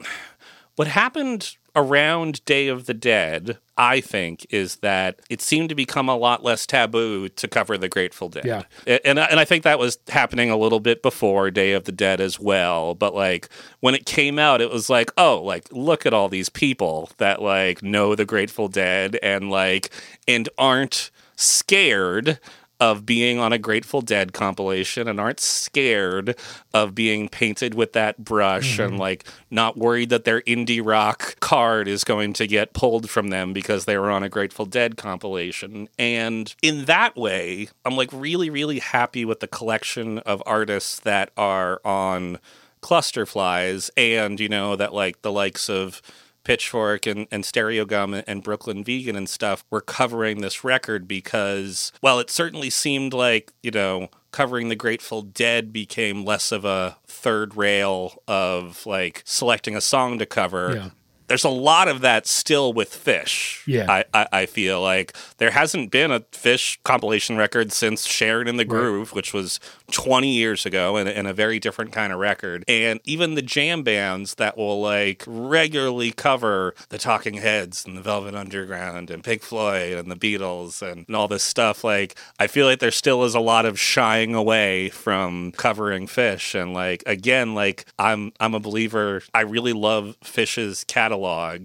[0.76, 6.08] what happened around Day of the Dead, I think, is that it seemed to become
[6.08, 8.46] a lot less taboo to cover the Grateful Dead.
[8.46, 8.62] Yeah.
[9.04, 12.18] And, and I think that was happening a little bit before Day of the Dead
[12.20, 12.94] as well.
[12.94, 16.48] But like when it came out, it was like, oh, like look at all these
[16.48, 19.90] people that like know the Grateful Dead and like
[20.26, 22.40] and aren't scared
[22.78, 26.38] of being on a Grateful Dead compilation and aren't scared
[26.74, 29.00] of being painted with that brush and mm-hmm.
[29.00, 33.52] like not worried that their indie rock card is going to get pulled from them
[33.52, 35.88] because they were on a Grateful Dead compilation.
[35.98, 41.30] And in that way, I'm like really, really happy with the collection of artists that
[41.36, 42.38] are on
[42.82, 46.02] Cluster Flies and, you know, that like the likes of
[46.46, 52.20] Pitchfork and, and Stereogum and Brooklyn Vegan and stuff were covering this record because, well,
[52.20, 57.56] it certainly seemed like, you know, covering the Grateful Dead became less of a third
[57.56, 60.74] rail of like selecting a song to cover.
[60.76, 60.90] Yeah.
[61.28, 63.66] There's a lot of that still with Phish.
[63.66, 63.90] Yeah.
[63.90, 68.56] I, I, I feel like there hasn't been a Phish compilation record since Sharin' in
[68.56, 69.60] the Groove, which was
[69.90, 72.64] 20 years ago and, and a very different kind of record.
[72.68, 78.02] And even the jam bands that will like regularly cover the Talking Heads and the
[78.02, 82.46] Velvet Underground and Pink Floyd and the Beatles and, and all this stuff, like I
[82.46, 86.60] feel like there still is a lot of shying away from covering Phish.
[86.60, 89.22] And like again, like I'm I'm a believer.
[89.34, 91.15] I really love Phish's catalog,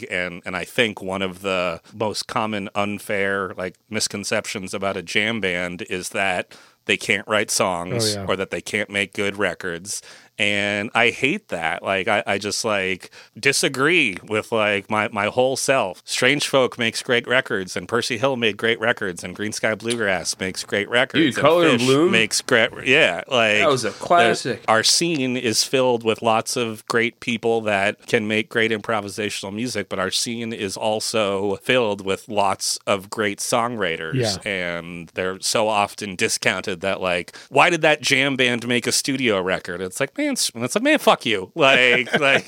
[0.09, 5.39] and and I think one of the most common unfair like misconceptions about a jam
[5.41, 8.25] band is that they can't write songs Oh, yeah.
[8.27, 10.01] or that they can't make good records.
[10.37, 11.83] And I hate that.
[11.83, 16.03] Like I, I just like disagree with like my, my whole self.
[16.05, 20.89] Strangefolk makes great records and Percy Hill made great records and Greensky Bluegrass makes great
[20.89, 21.23] records.
[21.23, 22.11] Dude, and Color and Fish Bloom?
[22.11, 24.63] makes great yeah, like That was a classic.
[24.67, 29.89] our scene is filled with lots of great people that can make great improvisational music,
[29.89, 34.13] but our scene is also filled with lots of great songwriters.
[34.15, 34.49] Yeah.
[34.49, 39.41] And they're so often discounted that, like, why did that jam band make a studio
[39.41, 39.81] record?
[39.81, 41.51] It's like, man, it's like, man, fuck you.
[41.55, 42.47] Like, like.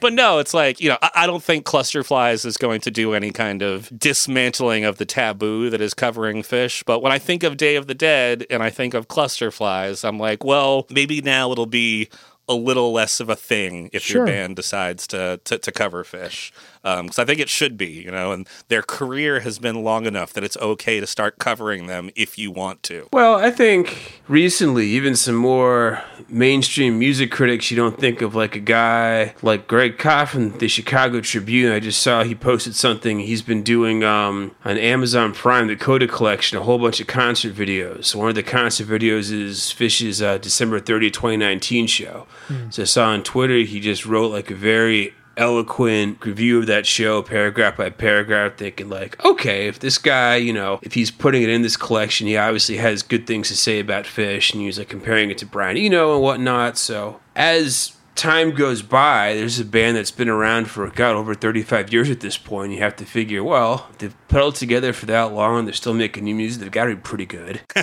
[0.00, 2.90] But no, it's like, you know, I, I don't think Cluster Flies is going to
[2.90, 6.84] do any kind of dismantling of the taboo that is covering Phish.
[6.84, 10.04] But when I think of Day of the Dead and I think of Cluster Flies,
[10.04, 12.08] I'm like, well, maybe now it'll be
[12.48, 14.18] a little less of a thing if Sure.
[14.18, 16.52] your band decides to, to, to cover Phish.
[16.86, 20.32] Because I think it should be, you know, and their career has been long enough
[20.34, 23.08] that it's okay to start covering them if you want to.
[23.12, 28.54] Well, I think recently, even some more mainstream music critics, you don't think of like
[28.54, 31.72] a guy like Greg Kot from the Chicago Tribune.
[31.72, 33.18] I just saw he posted something.
[33.18, 37.54] He's been doing um, on Amazon Prime, the Coda Collection, a whole bunch of concert
[37.54, 38.14] videos.
[38.14, 42.26] One of the concert videos is Phish's uh, December 30, 2019 show.
[42.70, 46.86] So I saw on Twitter, he just wrote like a very eloquent review of that
[46.86, 51.42] show, paragraph by paragraph, thinking like, okay, if this guy, you know, if he's putting
[51.42, 54.78] it in this collection, he obviously has good things to say about Phish, and he's
[54.78, 56.78] like comparing it to Brian Eno and whatnot.
[56.78, 61.92] So as time goes by, there's a band that's been around for God over 35
[61.92, 62.72] years at this point.
[62.72, 66.24] You have to figure, well, if they've pedaled together for that long, they're still making
[66.24, 66.62] new music.
[66.62, 67.60] They've got to be pretty good.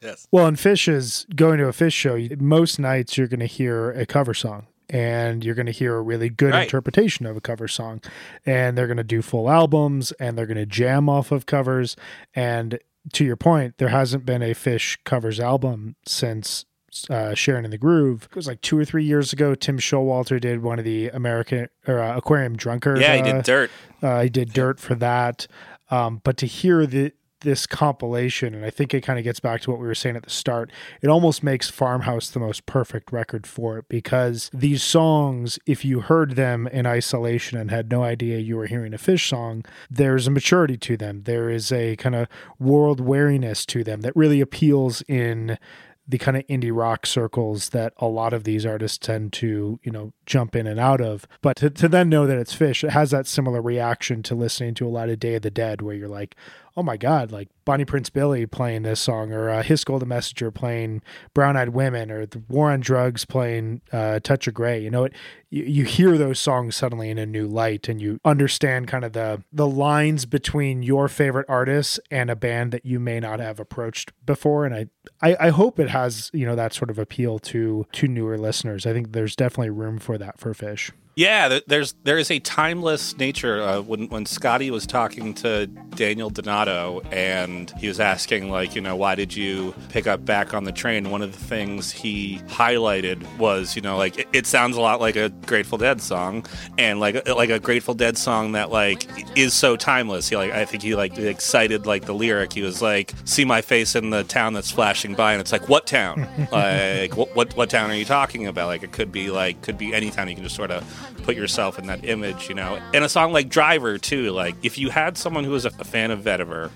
[0.00, 0.26] yes.
[0.32, 2.18] Well, and Phish is going to a Phish show.
[2.38, 6.02] Most nights you're going to hear a cover song and you're going to hear a
[6.02, 6.64] really good Right.
[6.64, 8.00] interpretation of a cover song.
[8.44, 11.96] And they're going to do full albums and they're going to jam off of covers.
[12.34, 12.78] And
[13.12, 16.64] to your point, there hasn't been a Phish covers album since
[17.10, 18.28] uh, Sharin' in the Groove.
[18.30, 19.54] It was like two or three years ago.
[19.54, 23.00] Tim Showalter did one of the American or uh, Aquarium Drunkard.
[23.00, 23.70] Yeah, he uh, did Dirt.
[24.02, 25.46] uh, I did dirt for that.
[25.90, 27.12] Um, but to hear the
[27.44, 30.16] this compilation, and I think it kind of gets back to what we were saying
[30.16, 30.70] at the start.
[31.00, 36.00] It almost makes Farmhouse the most perfect record for it because these songs, if you
[36.00, 40.26] heard them in isolation and had no idea you were hearing a Phish song, there's
[40.26, 41.22] a maturity to them.
[41.24, 42.28] There is a kind of
[42.58, 45.58] world wariness to them that really appeals in
[46.06, 49.90] the kind of indie rock circles that a lot of these artists tend to, you
[49.90, 51.26] know, jump in and out of.
[51.40, 54.74] But to, to then know that it's Phish, it has that similar reaction to listening
[54.74, 56.36] to a lot of Day of the Dead, where you're like,
[56.76, 60.50] oh my God, like Bonnie Prince Billy playing this song, or uh, Hiss Golden Messenger
[60.50, 61.02] playing
[61.32, 64.80] Brown Eyed Women, or the War on Drugs playing uh, Touch of Grey.
[64.80, 65.12] You know, it,
[65.50, 69.12] you, you hear those songs suddenly in a new light, and you understand kind of
[69.12, 73.60] the the lines between your favorite artists and a band that you may not have
[73.60, 74.66] approached before.
[74.66, 74.86] And I,
[75.22, 78.86] I, I hope it has you know that sort of appeal to to newer listeners.
[78.86, 80.90] I think there's definitely room for that for Phish.
[81.16, 83.62] Yeah, there's there is a timeless nature.
[83.62, 88.80] Uh, when when Scotty was talking to Daniel Donato and he was asking like, you
[88.80, 91.10] know, why did you pick up back on the train?
[91.10, 95.00] One of the things he highlighted was, you know, like it, it sounds a lot
[95.00, 96.44] like a Grateful Dead song,
[96.78, 99.06] and like like a Grateful Dead song that like
[99.36, 100.28] is so timeless.
[100.28, 102.52] He like I think he like excited like the lyric.
[102.52, 105.68] He was like, "See my face in the town that's flashing by," and it's like,
[105.68, 106.26] what town?
[106.52, 108.66] like what, what what town are you talking about?
[108.66, 110.28] Like it could be like could be any town.
[110.28, 112.80] You can just sort of put yourself in that image, you know.
[112.92, 116.10] And a song like Driver too, like if you had someone who was a, fan
[116.10, 116.70] of Vetiver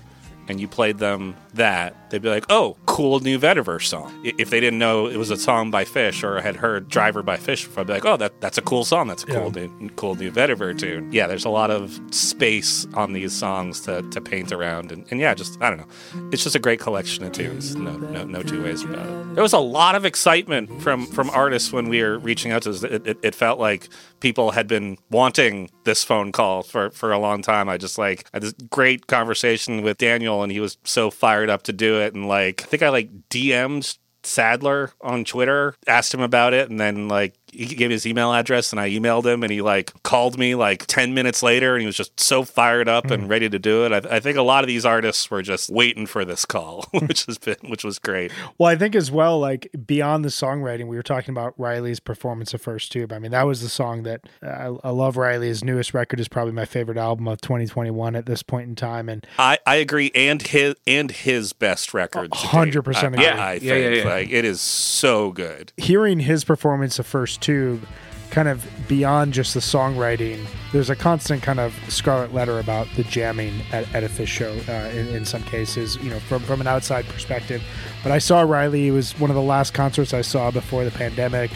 [0.47, 4.59] and you played them that, they'd be like, "Oh, cool new Vetiver song." If they
[4.59, 7.87] didn't know it was a song by Phish or had heard "Driver" by Phish, I'd
[7.87, 9.07] be like, "Oh, that that's a cool song.
[9.07, 9.67] That's a cool Yeah.
[9.79, 14.01] new, cool new Vetiver tune." Yeah, there's a lot of space on these songs to,
[14.11, 17.23] to paint around, and, and yeah, just I don't know, it's just a great collection
[17.23, 17.75] of tunes.
[17.75, 19.35] No, no, no two ways about it.
[19.35, 22.71] There was a lot of excitement from from artists when we were reaching out to
[22.71, 22.83] us.
[22.83, 23.89] It, it, it felt like
[24.19, 27.69] people had been wanting this phone call for, for a long time.
[27.69, 31.63] I just like had this great conversation with Daniel and he was so fired up
[31.63, 31.98] to do it.
[32.13, 36.79] And like, I think I like DM'd Sadler on Twitter, asked him about it, and
[36.79, 39.91] then like he gave me his email address and I emailed him and he like
[40.03, 43.29] called me like 10 minutes later and he was just so fired up and hmm.
[43.29, 43.91] ready to do it.
[43.91, 47.25] I, I think a lot of these artists were just waiting for this call, which
[47.25, 48.31] has been, which was great.
[48.57, 52.53] Well, I think as well, like beyond the songwriting, we were talking about Ryley's performance
[52.53, 53.11] of First Tube.
[53.11, 55.15] I mean, that was the song that uh, I, I love.
[55.15, 59.09] Ryley's newest record is probably my favorite album of 2021 at this point in time.
[59.09, 62.31] And I, I agree, and his and his best record.
[62.31, 63.25] 100% I- agree.
[63.25, 64.03] I, I Yeah, think yeah, yeah.
[64.09, 65.73] like it is so good.
[65.77, 67.85] hearing his performance of First Tube,
[68.31, 73.03] kind of beyond just the songwriting, there's a constant kind of scarlet letter about the
[73.05, 76.61] jamming at, at a Phish show uh, in, in some cases, you know, from, from
[76.61, 77.61] an outside perspective.
[78.03, 80.91] But I saw Ryley, it was one of the last concerts I saw before the
[80.91, 81.49] pandemic.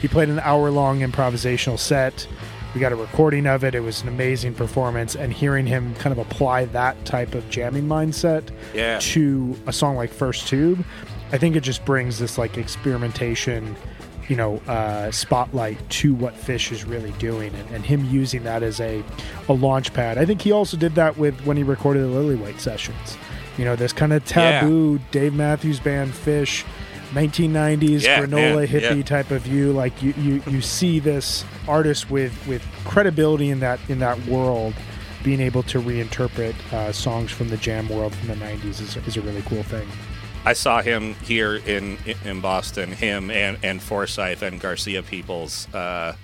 [0.00, 2.26] He played an hour long improvisational set.
[2.74, 3.74] We got a recording of it.
[3.74, 5.16] It was an amazing performance.
[5.16, 9.00] And hearing him kind of apply that type of jamming mindset Yeah.
[9.00, 10.84] to a song like First Tube,
[11.32, 13.74] I think it just brings this like experimentation,
[14.30, 18.62] you know, uh, spotlight to what Phish is really doing, and, and him using that
[18.62, 19.02] as a
[19.48, 20.18] a launch pad.
[20.18, 23.18] I think he also did that with when he recorded the Lillywhite sessions.
[23.58, 26.64] You know, this kind of taboo Dave Matthews Band Phish.
[27.10, 29.02] 1990s Yeah, granola man, hippie yeah.
[29.02, 33.80] type of view like you, you you see this artist with with credibility in that
[33.88, 34.74] in that world
[35.24, 39.16] being able to reinterpret uh, songs from the jam world from the 90s is, is
[39.16, 39.88] a really cool thing
[40.44, 42.92] I saw him here in in Boston.
[42.92, 46.14] Him and and Forsyth and Garcia Peoples uh,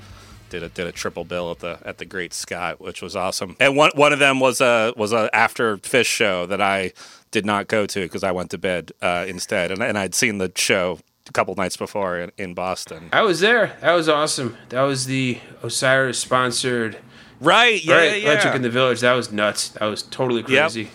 [0.48, 3.56] did a did a triple bill at the at the Great Scott, which was awesome.
[3.60, 6.92] And one one of them was a was a after Phish show that I
[7.30, 10.38] did not go to because I went to bed uh, instead, and and I'd seen
[10.38, 10.98] the show
[11.28, 13.08] a couple nights before in, in Boston.
[13.12, 13.76] I was there.
[13.80, 14.56] That was awesome.
[14.70, 16.98] That was the Osiris sponsored
[17.40, 18.30] Right, yeah, right, yeah.
[18.30, 19.00] Electric in the Village.
[19.00, 19.68] That was nuts.
[19.70, 20.88] That was totally Yep.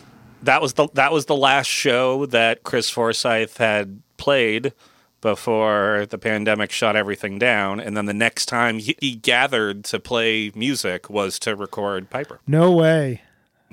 [0.43, 4.73] That was the that was the last show that Chris Forsyth had played
[5.21, 9.99] before the pandemic shut everything down, and then the next time he, he gathered to
[9.99, 12.39] play music was to record Piper.
[12.47, 13.21] no way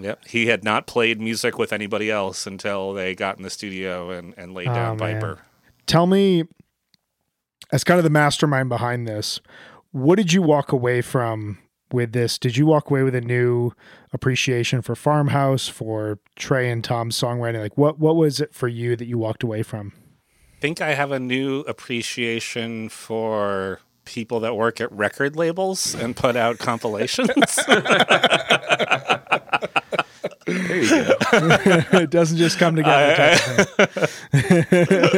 [0.01, 4.11] Yep, he had not played music with anybody else until they got in the studio
[4.11, 5.15] and, and laid oh, down Oh, man.
[5.15, 5.41] Piper.
[5.87, 6.45] tell me
[7.73, 9.41] as kind of the mastermind behind this
[9.91, 11.59] what did you walk away from
[11.93, 13.71] with this did you walk away with a new
[14.13, 18.97] appreciation for farmhouse for trey and tom's songwriting like what what was it for you
[18.97, 19.93] that you walked away from
[20.59, 26.17] I think I have a new appreciation for people that work at record labels and
[26.17, 27.29] put out compilations.
[30.47, 31.17] There you go.
[31.99, 35.18] it doesn't just come together type of thing.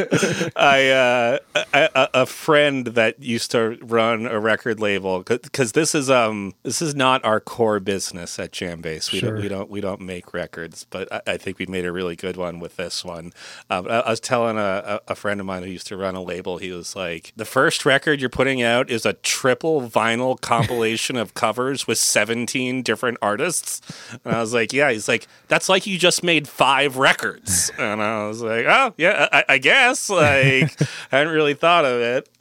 [0.61, 1.37] I uh,
[1.73, 6.81] a, a friend that used to run a record label because this is um this
[6.81, 9.11] is not our core business at JamBase.
[9.11, 9.31] We Sure.
[9.31, 12.15] don't we don't we don't make records, but I, I think we made a really
[12.15, 13.33] good one with this one.
[13.69, 16.13] Um, I, I was telling a, a a friend of mine who used to run
[16.15, 16.59] a label.
[16.59, 21.33] He was like, "The first record you're putting out is a triple vinyl compilation of
[21.33, 23.81] covers with 17 different artists."
[24.23, 28.01] And I was like, "Yeah." He's like, "That's like you just made five records." And
[28.01, 30.67] I was like, "Oh yeah, I, I guess." Like, I
[31.09, 32.29] hadn't really thought of it.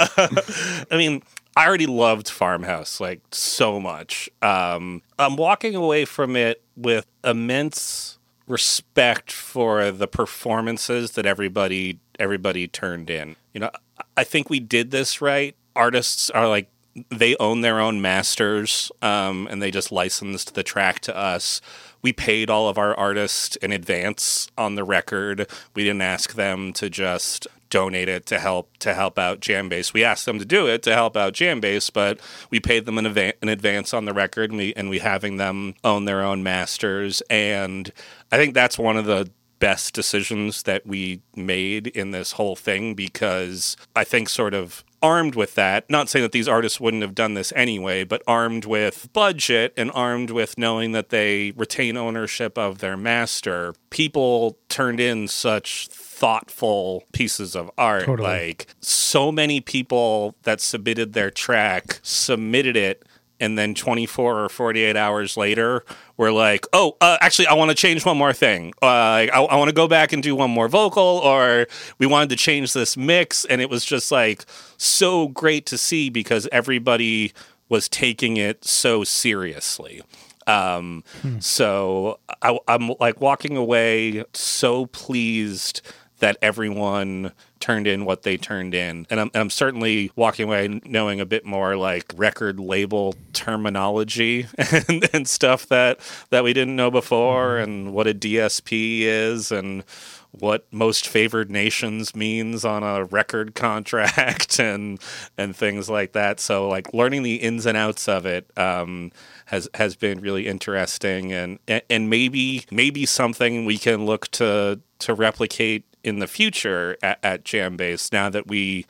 [0.91, 1.23] I mean.
[1.57, 4.31] I already loved Farmhouse like so much.
[4.41, 12.69] Um, I'm walking away from it with immense respect for the performances that everybody everybody
[12.69, 13.37] turned in.
[13.53, 13.71] You know,
[14.17, 15.57] I think we did this right.
[15.75, 16.69] Artists are like
[17.09, 21.61] they own their own masters, um, and they just licensed the track to us.
[22.03, 25.47] We paid all of our artists in advance on the record.
[25.75, 29.93] We didn't ask them to just donate it to help to help out JamBase.
[29.93, 33.07] We asked them to do it to help out JamBase, but we paid them in,
[33.07, 37.23] in advance on the record, and we and we having them own their own masters.
[37.31, 37.91] And
[38.31, 42.95] I think that's one of the best decisions that we made in this whole thing
[42.95, 47.14] because I think sort of armed with that, not saying that these artists wouldn't have
[47.14, 52.59] done this anyway, but armed with budget and armed with knowing that they retain ownership
[52.59, 55.89] of their master, people turned in such
[56.21, 58.05] thoughtful pieces of art.
[58.05, 58.29] Totally.
[58.29, 63.03] Like so many people that submitted their track submitted it
[63.41, 65.83] and then 24 or 48 hours later
[66.18, 69.57] we're like oh uh, actually i want to change one more thing uh, i, I
[69.57, 71.66] want to go back and do one more vocal or
[71.99, 74.45] we wanted to change this mix and it was just like
[74.77, 77.33] so great to see because everybody
[77.71, 80.03] was taking it so seriously
[80.47, 81.05] um,
[81.39, 85.81] so I, i'm like walking away so pleased
[86.21, 89.07] that everyone turned in what they turned in.
[89.11, 94.47] And I'm, I'm certainly walking away knowing a bit more like record label terminology
[94.89, 96.01] and, and stuff that,
[96.31, 99.85] that we didn't know before and what a DSP is and
[100.33, 105.01] what most favored nations means on a record contract and
[105.37, 106.41] and things like that.
[106.41, 109.12] So like learning the ins and outs of it um,
[109.47, 115.14] has has been really interesting and and maybe maybe something we can look to to
[115.14, 118.87] replicate in the future at, at JamBase now that we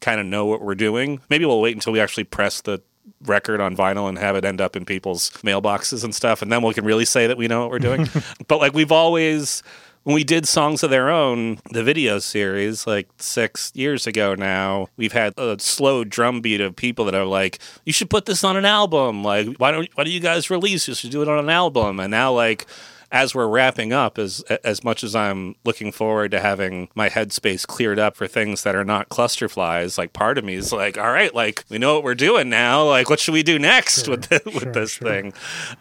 [0.00, 1.20] kind of know what we're doing.
[1.28, 2.82] Maybe we'll wait until we actually press the
[3.24, 6.62] record on vinyl and have it end up in people's mailboxes and stuff and then
[6.62, 8.08] we can really say that we know what we're doing.
[8.48, 9.62] but like we've always
[10.04, 14.88] when we did songs of their own the video series like six years ago now
[14.96, 18.44] we've had a slow drum beat of people that are like you should put this
[18.44, 21.28] on an album like why don't why do you guys release you should do it
[21.28, 22.66] on an album and now like
[23.10, 27.66] as we're wrapping up, as as much as I'm looking forward to having my headspace
[27.66, 30.98] cleared up for things that are not cluster flies, like part of me is like,
[30.98, 32.84] all right, like we know what we're doing now.
[32.84, 35.08] Like, what should we do next Sure, with this, with this sure.
[35.08, 35.32] thing?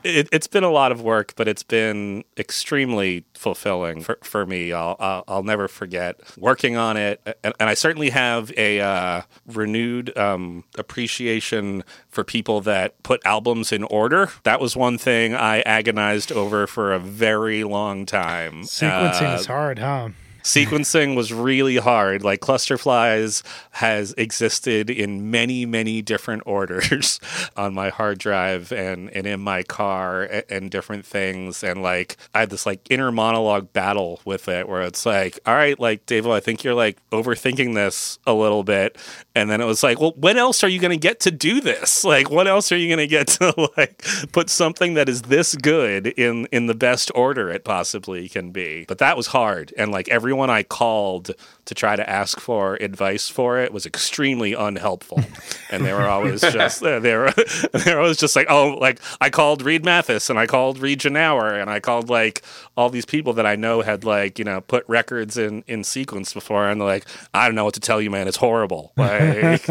[0.04, 4.72] It, it's been a lot of work, but it's been extremely fulfilling for, for me.
[4.72, 9.22] I'll, I'll I'll never forget working on it, and, and I certainly have a uh,
[9.46, 14.30] renewed um, appreciation for people that put albums in order.
[14.44, 18.64] That was one thing I agonized over for a very long time.
[18.64, 20.10] Sequencing Uh, is hard, huh?
[20.48, 22.24] Sequencing was really hard.
[22.24, 27.20] Like Clusterflies has existed in many, many different orders
[27.58, 31.64] on my hard drive and, and in my car and, and different things.
[31.64, 35.54] And like I had this like inner monologue battle with it where it's like, all
[35.54, 38.98] right, like Dave, I think you're like overthinking this a little bit.
[39.36, 41.62] And then it was like, well, when else are you going to get to do
[41.62, 42.04] this?
[42.08, 45.56] Like, what else are you going to get to like put something that is this
[45.56, 48.86] good in in the best order it possibly can be?
[48.88, 51.32] But that was hard, and like everyone I called
[51.66, 55.20] to try to ask for advice for it was extremely unhelpful,
[55.72, 57.32] and they were always just they were
[57.74, 61.00] they were always just like, oh, like I called Reed Mathis and I called Reid
[61.00, 62.44] Genauer and I called like
[62.76, 66.34] all these people that I know had like you know put records in in sequence
[66.34, 68.94] before, and they're like, I don't know what to tell you, man, it's horrible.
[69.08, 69.70] Like.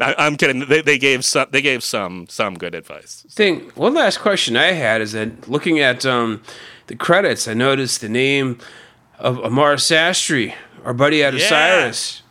[0.00, 0.66] I, I'm kidding.
[0.66, 1.48] They, they gave some.
[1.50, 3.24] They gave some some good advice.
[3.30, 3.70] thing.
[3.74, 6.42] One last question I had is that looking at um,
[6.90, 8.58] the credits, I noticed the name
[9.16, 11.46] of Amar Sastry, our buddy out of Yeah.
[11.76, 12.22] Osiris.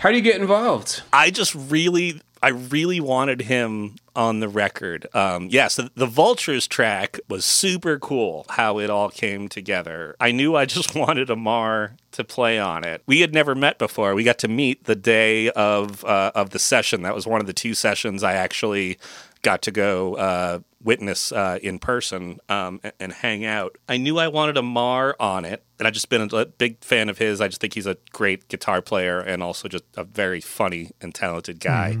[0.00, 1.02] How do you get involved?
[1.10, 5.06] I just really, I really wanted him on the record.
[5.14, 8.44] Um, yeah, so the Vultures track was super cool.
[8.50, 10.14] How it all came together.
[10.20, 13.02] I knew I just wanted Amar to play on it.
[13.06, 14.14] We had never met before.
[14.14, 17.00] We got to meet the day of uh, of the session.
[17.02, 18.98] That was one of the two sessions I actually
[19.40, 23.76] got to go uh, witness uh, in person um, and, and hang out.
[23.88, 27.18] I knew I wanted Amar on it, and I've just been a big fan of
[27.18, 27.40] his.
[27.40, 31.14] I just think he's a great guitar player and also just a very funny and
[31.14, 31.98] talented guy.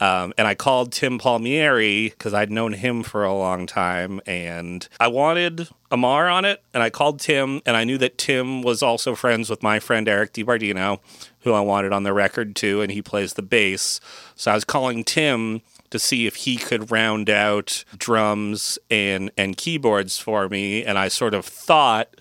[0.00, 0.02] Mm.
[0.04, 4.86] Um, and I called Tim Palmieri because I'd known him for a long time, and
[5.00, 6.62] I wanted Amar on it.
[6.74, 10.06] And I called Tim, and I knew that Tim was also friends with my friend
[10.06, 11.00] Eric DiBardino,
[11.40, 14.00] who I wanted on the record too, and he plays the bass.
[14.34, 19.56] So I was calling Tim to see if he could round out drums and and
[19.56, 20.84] keyboards for me.
[20.84, 22.16] And I sort of thought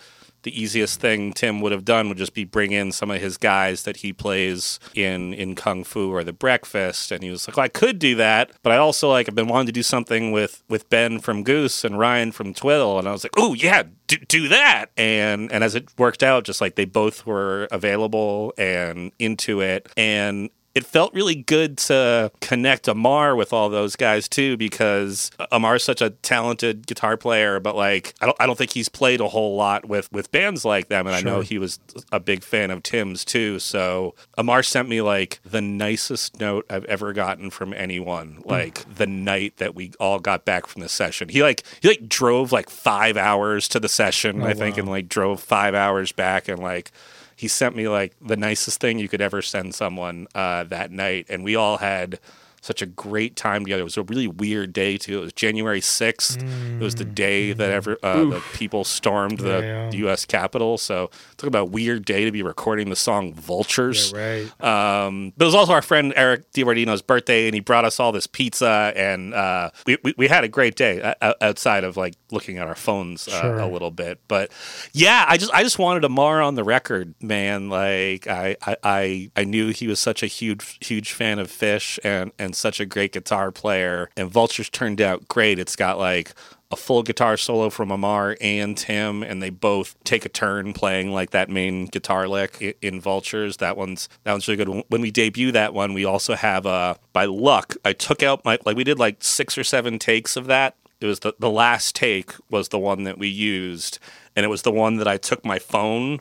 [0.47, 3.36] the easiest thing Tim would have done would just be bring in some of his
[3.36, 7.57] guys that he plays in in Kung Fu or The Breakfast, and he was like,
[7.57, 10.32] well, I could do that, but I also like I've been wanting to do something
[10.32, 13.84] with with Ben from Goose and Ryan from Twiddle, and I was like, oh yeah,
[14.07, 18.53] do, do that, and and as it worked out, just like they both were available
[18.57, 24.28] and into it, and it felt really good to connect Amar with all those guys
[24.28, 28.73] too, because Amar's such a talented guitar player, but like I don't I don't think
[28.73, 31.28] he's played a whole lot with with bands like them, and sure.
[31.28, 31.80] I know he was
[32.11, 33.57] a big fan of Tim's too.
[33.57, 38.47] So Amar sent me like the nicest note I've ever gotten from anyone, hmm.
[38.47, 38.95] like mm.
[38.97, 41.30] the night that we all got back from the session.
[41.30, 44.82] He like he like drove like five hours to the session, oh, I think, wow.
[44.82, 46.91] and like drove five hours back, and like
[47.38, 51.28] he sent me like the nicest thing you could ever send someone uh, that night,
[51.30, 52.20] and we all had
[52.62, 53.82] such a great time together.
[53.82, 55.20] It was a really weird day too.
[55.20, 56.39] It was January sixth.
[56.39, 56.82] Mm.
[56.82, 59.91] It was the day that ever uh, the people stormed the yeah, yeah.
[59.91, 60.26] U.S.
[60.26, 60.78] Capitol.
[60.78, 64.64] So talk about weird day to be recording the song "Vultures." Yeah, right.
[64.64, 68.12] Um, but it was also our friend Eric DiBardino's birthday, and he brought us all
[68.12, 72.58] this pizza, and uh, we, we, we had a great day outside of like looking
[72.58, 73.60] at our phones uh, sure.
[73.60, 74.20] a little bit.
[74.28, 74.51] But
[74.93, 77.70] yeah, I just I just wanted Amar on the record, man.
[77.70, 82.32] Like I I I knew he was such a huge huge fan of Phish and
[82.39, 84.10] and such a great guitar player.
[84.16, 85.60] And Vultures turned out great.
[85.60, 86.34] It's got like
[86.72, 91.14] a full guitar solo from Amar and Tim, and they both take a turn playing
[91.14, 93.58] like that main guitar lick in Vultures.
[93.58, 94.84] That one's that one's really good.
[94.89, 98.60] When we debut that one, we also have uh by luck, I took out my
[98.66, 100.76] like we did like six or seven takes of that.
[101.00, 104.00] It was the the last take was the one that we used,
[104.36, 106.20] and it was the one that I took my phone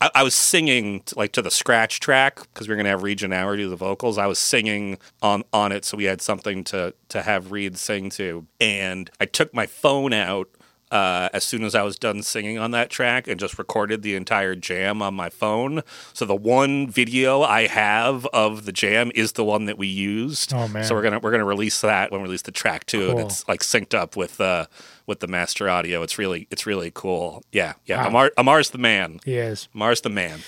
[0.00, 3.02] I, I was singing to, like to the scratch track because we are gonna have
[3.02, 4.18] Reid Genauer do the vocals.
[4.18, 8.10] I was singing on on it, so we had something to to have Reid sing
[8.10, 8.46] to.
[8.60, 10.48] And I took my phone out
[10.90, 14.14] uh, as soon as I was done singing on that track and just recorded the
[14.14, 15.82] entire jam on my phone.
[16.12, 20.52] So the one video I have of the jam is the one that we used.
[20.54, 20.84] Oh man!
[20.84, 23.10] So we're gonna we're gonna release that when we release the track too, cool.
[23.10, 24.66] and it's like synced up with uh
[25.08, 26.02] with the master audio.
[26.02, 27.42] It's really it's really cool.
[27.50, 28.02] Yeah, yeah.
[28.02, 28.08] Wow.
[28.08, 29.18] Amar Amar's the man.
[29.24, 29.68] He is.
[29.74, 30.40] Amar's the man.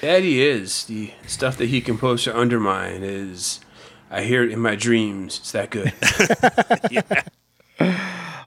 [0.00, 0.84] That he is.
[0.86, 3.60] The stuff that he composed for Undermine is.
[4.10, 5.38] I hear it in my dreams.
[5.38, 5.92] It's that good.
[6.90, 7.22] yeah.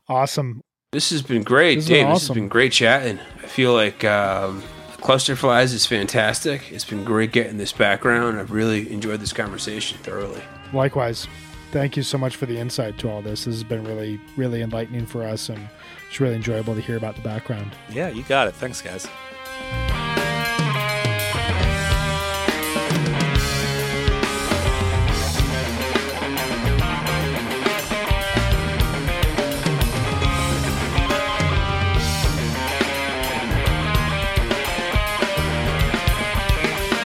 [0.08, 0.62] Awesome.
[0.92, 2.06] This has been great, this Dave.
[2.06, 2.14] Awesome.
[2.14, 3.20] This has been great chatting.
[3.44, 4.64] I feel like um,
[4.98, 6.72] Clusterflies is fantastic.
[6.72, 8.40] It's been great getting this background.
[8.40, 10.42] I've really enjoyed this conversation thoroughly.
[10.74, 11.28] Likewise.
[11.72, 13.46] Thank you so much for the insight to all this.
[13.46, 15.70] This has been really, really enlightening for us, and
[16.08, 17.74] it's really enjoyable to hear about the background.
[17.92, 18.56] Yeah, you got it.
[18.56, 19.08] Thanks, guys.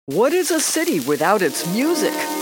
[0.07, 2.40] What is a city without its music?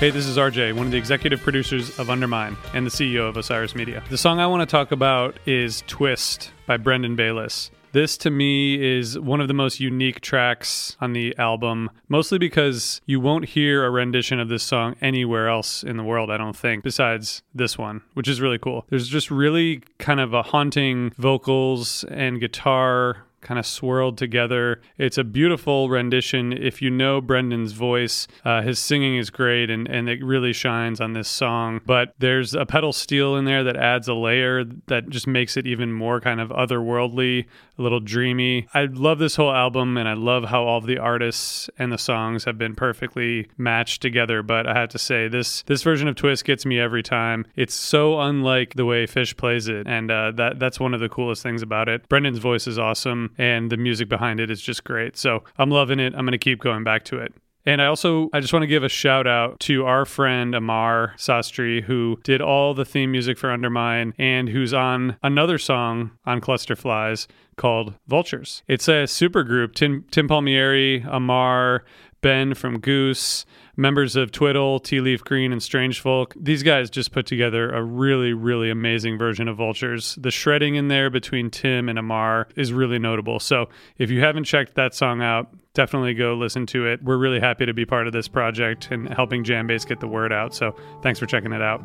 [0.00, 3.36] Hey, this is RJ, one of the executive producers of Undermine and the CEO of
[3.36, 4.02] Osiris Media.
[4.08, 7.70] The song I want to talk about is Twist by Brendan Bayliss.
[7.92, 13.02] This to me is one of the most unique tracks on the album, mostly because
[13.04, 16.56] you won't hear a rendition of this song anywhere else in the world, I don't
[16.56, 18.86] think, besides this one, which is really cool.
[18.88, 24.80] There's just really kind of a haunting vocals and guitar kind of swirled together.
[24.98, 26.52] It's a beautiful rendition.
[26.52, 31.00] If you know Brendan's voice, uh, his singing is great and, and it really shines
[31.00, 31.80] on this song.
[31.86, 35.66] But there's a pedal steel in there that adds a layer that just makes it
[35.66, 37.46] even more kind of otherworldly,
[37.80, 38.68] a little dreamy.
[38.72, 41.98] I love this whole album and I love how all of the artists and the
[41.98, 44.42] songs have been perfectly matched together.
[44.42, 47.46] But I have to say, this this version of Twist gets me every time.
[47.56, 51.08] It's so unlike the way Phish plays it, and uh, that that's one of the
[51.08, 52.08] coolest things about it.
[52.08, 55.16] Brendan's voice is awesome, and the music behind it is just great.
[55.16, 56.14] So I'm loving it.
[56.14, 57.32] I'm going to keep going back to it.
[57.66, 61.14] And I also I just want to give a shout out to our friend Amar
[61.16, 66.40] Sastry who did all the theme music for Undermine and who's on another song on
[66.40, 68.62] Cluster Flies called Vultures.
[68.66, 69.74] It's a super group.
[69.74, 71.84] Tim Tim Palmieri, Amar,
[72.22, 73.44] Ben from Goose,
[73.80, 76.34] members of Twiddle, Tea Leaf Green, and Strangefolk.
[76.36, 80.16] These guys just put together a really, really amazing version of Vultures.
[80.20, 83.40] The shredding in there between Tim and Amar is really notable.
[83.40, 87.02] So if you haven't checked that song out, definitely go listen to it.
[87.02, 90.32] We're really happy to be part of this project and helping JamBase get the word
[90.32, 90.54] out.
[90.54, 91.82] So thanks for checking it out.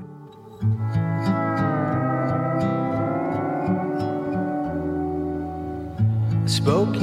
[6.48, 7.02] spoke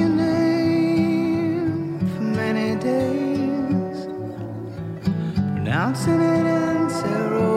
[5.65, 7.52] pronouncing it in several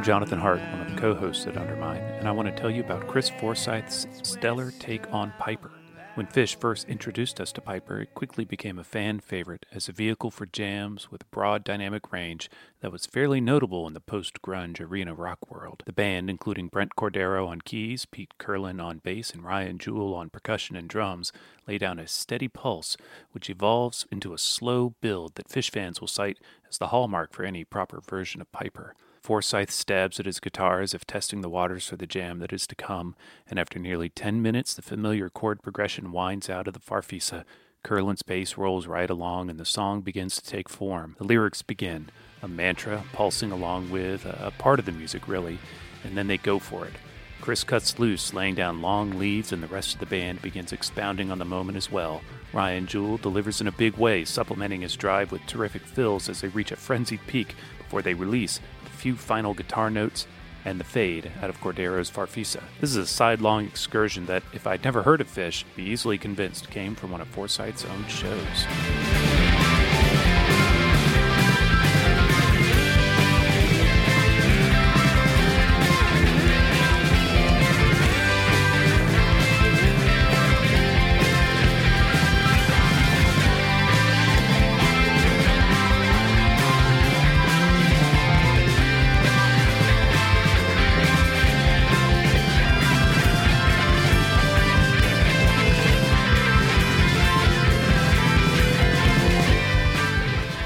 [0.00, 2.70] I'm Jonathan Hart, one of the co hosts at Undermine, and I want to tell
[2.70, 5.70] you about Chris Forsyth's stellar take on Piper.
[6.14, 9.92] When Phish first introduced us to Piper, it quickly became a fan favorite as a
[9.92, 12.48] vehicle for jams with broad dynamic range
[12.80, 15.82] that was fairly notable in the post grunge arena rock world.
[15.84, 20.30] The band, including Brent Cordero on keys, Pete Kerlin on bass, and Ryan Jewell on
[20.30, 21.30] percussion and drums,
[21.68, 22.96] lay down a steady pulse
[23.32, 26.38] which evolves into a slow build that Phish fans will cite
[26.70, 28.94] as the hallmark for any proper version of Piper.
[29.22, 32.66] Forsyth stabs at his guitar as if testing the waters for the jam that is
[32.66, 33.14] to come,
[33.48, 37.44] and after nearly ten minutes, the familiar chord progression winds out of the farfisa.
[37.82, 41.16] Kerlin's bass rolls right along, and the song begins to take form.
[41.18, 42.08] The lyrics begin,
[42.42, 45.58] a mantra pulsing along with a part of the music, really,
[46.02, 46.94] and then they go for it.
[47.42, 51.30] Chris cuts loose, laying down long leads, and the rest of the band begins expounding
[51.30, 52.22] on the moment as well.
[52.52, 56.48] Ryan Jewell delivers in a big way, supplementing his drive with terrific fills as they
[56.48, 58.60] reach a frenzied peak before they release
[59.00, 60.26] few final guitar notes
[60.66, 62.62] and the fade out of Cordero's Farfisa.
[62.82, 66.68] This is a sidelong excursion that, if I'd never heard of Phish, be easily convinced
[66.70, 69.29] came from one of Forsyth's own shows.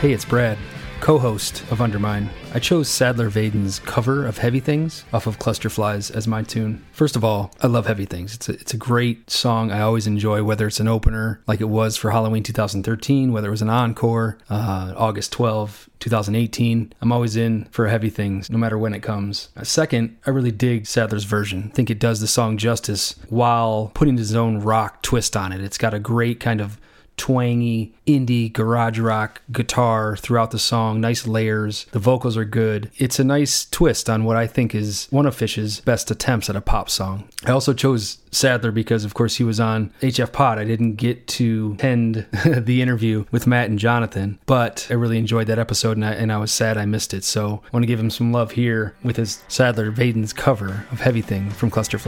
[0.04, 0.58] Hey, it's Brad,
[1.00, 2.28] co host of Undermine.
[2.52, 6.84] I chose Sadler Vaden's cover of Heavy Things off of Cluster Flies as my tune.
[6.92, 8.34] First of all, I love Heavy Things.
[8.34, 11.70] It's a, it's a great song I always enjoy, whether it's an opener like it
[11.70, 16.92] was for Halloween 2013, whether it was an encore, uh, August 12, 2018.
[17.00, 19.48] I'm always in for Heavy Things, no matter when it comes.
[19.56, 21.70] Uh, second, I really dig Sadler's version.
[21.72, 25.62] I think it does the song justice while putting his own rock twist on it.
[25.62, 26.78] It's got a great kind of
[27.16, 31.86] twangy indie garage rock guitar throughout the song, nice layers.
[31.92, 32.90] The vocals are good.
[32.98, 36.56] It's a nice twist on what I think is one of Phish's best attempts at
[36.56, 37.28] a pop song.
[37.46, 40.58] I also chose Sadler because, of course, he was on HF Pod.
[40.58, 45.46] I didn't get to attend the interview with Matt and Jonathan, but I really enjoyed
[45.46, 47.24] that episode and I, and I was sad I missed it.
[47.24, 51.00] So I want to give him some love here with his Sadler Vaden's cover of
[51.00, 51.98] Heavy Thing from Cluster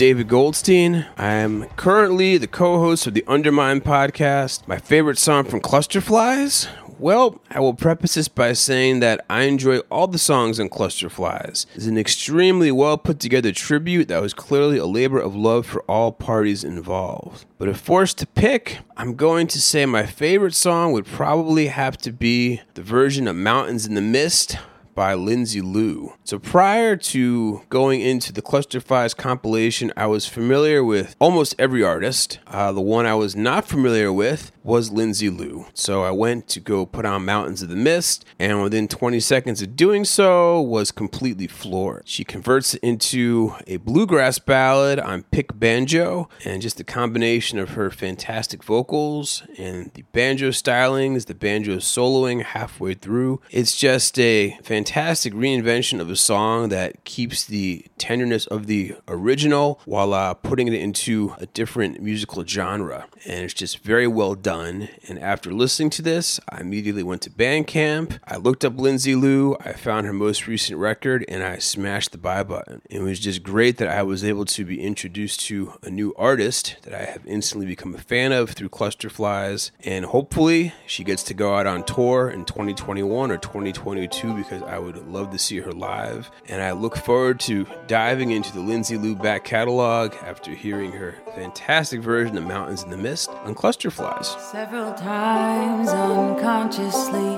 [0.00, 1.04] David Goldstein.
[1.18, 4.66] I am currently the co host of the Undermine podcast.
[4.66, 6.70] My favorite song from Clusterflies?
[6.98, 11.66] Well, I will preface this by saying that I enjoy all the songs on Clusterflies.
[11.74, 15.82] It's an extremely well put together tribute that was clearly a labor of love for
[15.82, 17.44] all parties involved.
[17.58, 21.98] But if forced to pick, I'm going to say my favorite song would probably have
[21.98, 24.56] to be the version of Mountains in the Mist
[24.94, 26.14] by Lindsay Lou.
[26.24, 32.38] So prior to going into the Clusterflies compilation, I was familiar with almost every artist.
[32.46, 35.66] Uh, the one I was not familiar with was Lindsay Lou.
[35.74, 39.62] So I went to go put on Mountains of the Mist, and within 20 seconds
[39.62, 42.02] of doing so, was completely floored.
[42.06, 47.70] She converts it into a bluegrass ballad on pick banjo, and just the combination of
[47.70, 53.40] her fantastic vocals and the banjo stylings, the banjo soloing halfway through.
[53.50, 59.80] It's just a fantastic reinvention of a song that keeps the tenderness of the original
[59.84, 63.06] while uh, putting it into a different musical genre.
[63.26, 64.49] And it's just very well done.
[64.50, 68.18] And after listening to this, I immediately went to Bandcamp.
[68.26, 69.56] I looked up Lindsay Lou.
[69.60, 72.82] I found her most recent record and I smashed the buy button.
[72.90, 76.76] It was just great that I was able to be introduced to a new artist
[76.82, 79.70] that I have instantly become a fan of through Clusterflies.
[79.84, 84.78] And hopefully she gets to go out on tour in 2021 or 2022 because I
[84.78, 86.28] would love to see her live.
[86.48, 91.14] And I look forward to diving into the Lindsay Lou back catalog after hearing her
[91.36, 94.39] fantastic version of Mountains in the Mist on Clusterflies.
[94.40, 97.36] Several times unconsciously,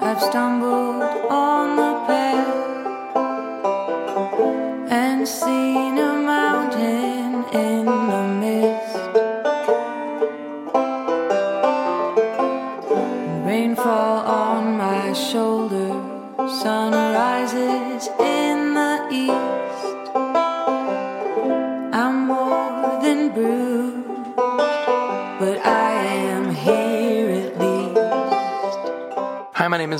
[0.00, 1.05] I've stumbled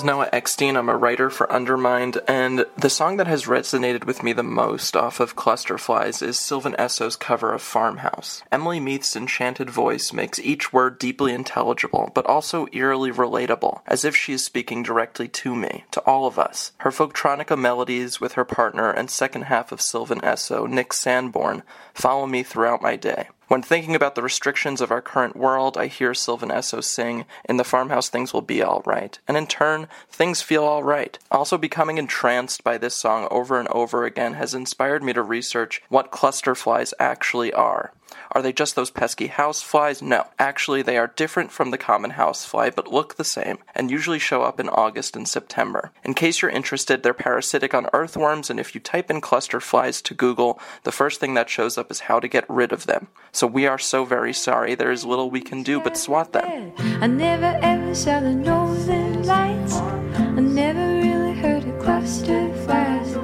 [0.07, 0.77] Noah Eckstein.
[0.77, 4.97] I'm a writer for Undermined, and the song that has resonated with me the most
[4.97, 8.45] off of Clusterflies is Sylvan Esso's cover of Farmhouse.
[8.53, 14.15] Amelia Meath's enchanted voice makes each word deeply intelligible, but also eerily relatable, as if
[14.15, 16.71] she is speaking directly to me, to all of us.
[16.79, 22.27] Her folktronica melodies with her partner and second half of Sylvan Esso, Nick Sanborn, follow
[22.29, 23.29] me throughout my day.
[23.49, 27.59] When thinking about the restrictions of our current world, I hear Sylvan Esso sing, In
[27.59, 29.21] the farmhouse things will be alright.
[29.29, 31.21] And in turn, things feel alright.
[31.31, 35.81] Also, becoming entranced by this song over and over again has inspired me to research
[35.89, 37.93] what cluster flies actually are.
[38.37, 40.03] Are they just those pesky house flies?
[40.03, 40.27] No.
[40.39, 44.43] Actually, they are different from the common housefly, but look the same, and usually show
[44.43, 45.91] up in August and September.
[46.05, 50.03] In case you're interested, they're parasitic on earthworms, and if you type in cluster flies
[50.03, 53.07] to Google, the first thing that shows up is how to get rid of them.
[53.33, 56.75] So we are so very sorry, there is little we can do but swat them.
[57.01, 59.77] I never ever saw the northern lights.
[59.77, 63.17] I never really heard a cluster flies.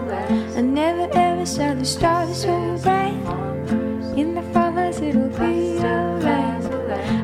[0.56, 3.51] I never ever saw the stars so bright.
[5.02, 6.64] It'll be alright.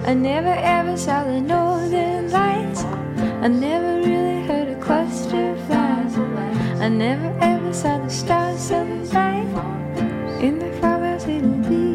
[0.07, 2.83] I never ever saw the northern lights.
[2.85, 6.19] I never really heard a cluster flies.
[6.81, 9.47] I never ever saw the stars so bright.
[10.43, 11.89] In the farmhouse it'll be.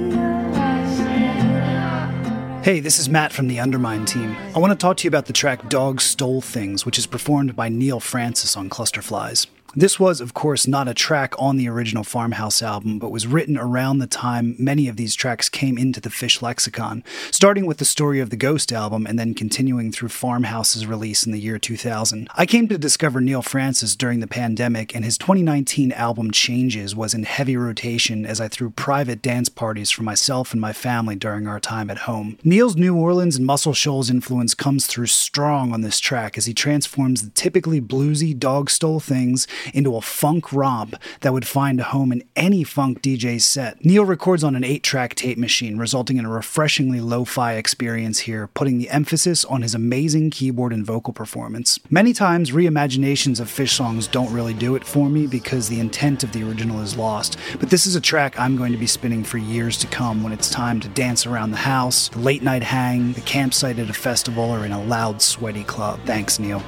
[2.63, 4.37] Hey, this is Matt from the Undermine team.
[4.55, 7.57] I want to talk to you about the track Dogs Stole Things, which is performed
[7.57, 9.47] by Neal Francis on Clusterflies.
[9.75, 13.57] This was, of course, not a track on the original Farmhouse album, but was written
[13.57, 17.85] around the time many of these tracks came into the Phish lexicon, starting with the
[17.85, 22.29] Story of the Ghost album and then continuing through Farmhouse's release in the year 2000.
[22.35, 27.15] I came to discover Neal Francis during the pandemic, and his 2019 album Changes was
[27.15, 31.47] in heavy rotation as I threw private dance parties for myself and my family during
[31.47, 32.37] our time at home.
[32.43, 36.53] Neal's New Orleans and Muscle Shoals influence comes through strong on this track as he
[36.53, 41.83] transforms the typically bluesy dog stole things into a funk romp that would find a
[41.83, 43.83] home in any funk DJ's set.
[43.83, 48.19] Neal records on an 8 track tape machine, resulting in a refreshingly lo fi experience
[48.19, 51.79] here, putting the emphasis on his amazing keyboard and vocal performance.
[51.89, 56.23] Many times, reimaginations of Phish songs don't really do it for me because the intent
[56.23, 59.23] of the original is lost, but this is a track I'm going to be spinning
[59.23, 62.63] for years to come when it's time to dance around the house, the late night
[62.63, 65.99] hang, the campsite at a festival, or in a loud, sweaty club.
[66.05, 66.63] Thanks, Neil.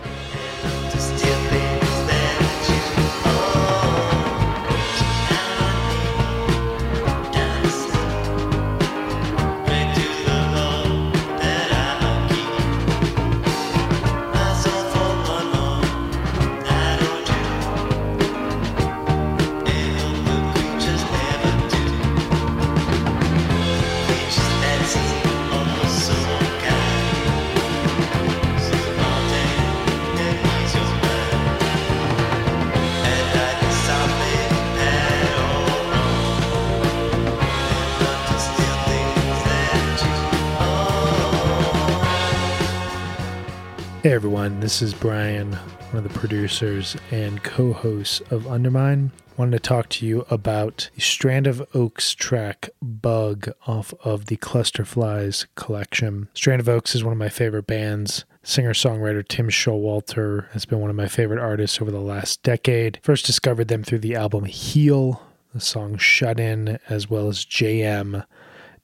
[44.05, 49.11] Hey everyone, this is Brian, one of the producers and co hosts of Undermine.
[49.35, 54.37] Wanted to talk to you about the Strand of Oaks track Bug off of the
[54.37, 56.29] Clusterflies collection.
[56.35, 58.25] Strand of Oaks is one of my favorite bands.
[58.43, 62.99] Singer songwriter Tim Showalter has been one of my favorite artists over the last decade.
[63.01, 68.23] First discovered them through the album Heal, the song Shut In, as well as JM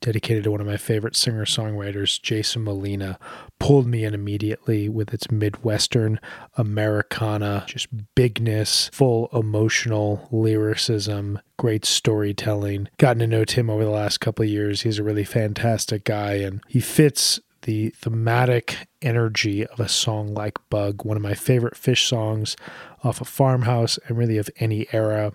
[0.02, 3.18] dedicated to one of my favorite singer songwriters, Jason Molina,
[3.60, 6.20] pulled me in immediately with its Midwestern
[6.58, 12.89] Americana, just bigness, full emotional lyricism, great storytelling.
[12.97, 14.82] Gotten to know Tim over the last couple of years.
[14.82, 20.58] He's a really fantastic guy and he fits the thematic energy of a song like
[20.70, 22.56] Bug, one of my favorite Phish songs
[23.04, 25.34] off a farmhouse and really of any era.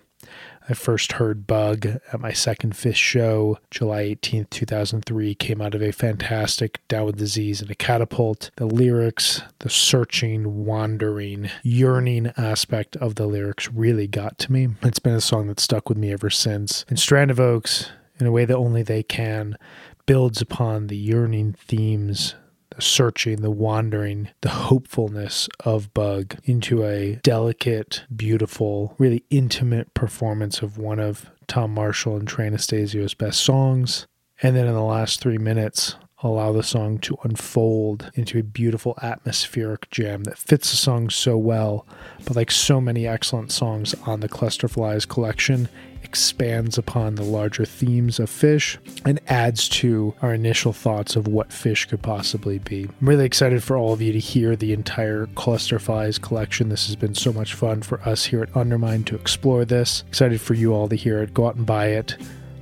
[0.69, 5.33] I first heard Bug at my second Phish show, July 18th, 2003.
[5.35, 8.51] Came out of a fantastic Down with Disease and a Catapult.
[8.57, 14.67] The lyrics, the searching, wandering, yearning aspect of the lyrics really got to me.
[14.81, 16.83] It's been a song that stuck with me ever since.
[16.89, 17.89] And Strand of Oaks,
[18.19, 19.57] in a way that only they can,
[20.05, 22.35] builds upon the yearning themes
[22.79, 30.77] searching, the wandering, the hopefulness of Bug into a delicate, beautiful, really intimate performance of
[30.77, 34.07] one of Tom Marshall and Trey Anastasio's best songs.
[34.41, 38.97] And then in the last three minutes, allow the song to unfold into a beautiful
[39.01, 41.85] atmospheric jam that fits the song so well.
[42.25, 45.69] But like so many excellent songs on the Cluster Flies collection,
[46.07, 51.49] expands upon the larger themes of Phish and adds to our initial thoughts of what
[51.49, 52.87] Phish could possibly be.
[53.01, 56.69] I'm really excited for all of you to hear the entire Cluster Flies collection.
[56.69, 60.05] This has been so much fun for us here at Undermine to explore this.
[60.07, 61.33] Excited for you all to hear it.
[61.33, 62.15] Go out and buy it.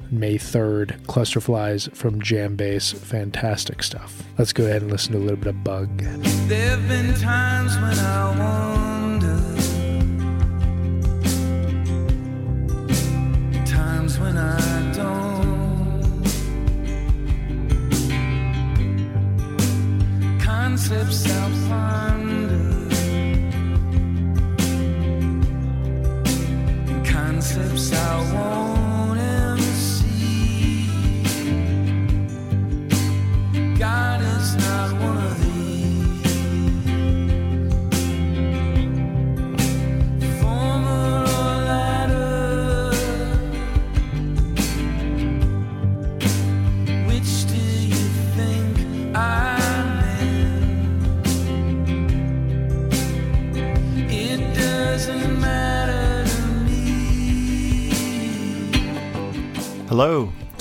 [0.10, 2.96] May 3rd, Cluster Flies from JamBase.
[2.96, 4.24] Fantastic stuff.
[4.40, 6.02] Let's go ahead and listen to a little bit of Bug.
[14.06, 15.26] Times when I don't.
[20.40, 22.90] Concepts I ponder,
[27.04, 28.95] concepts I won't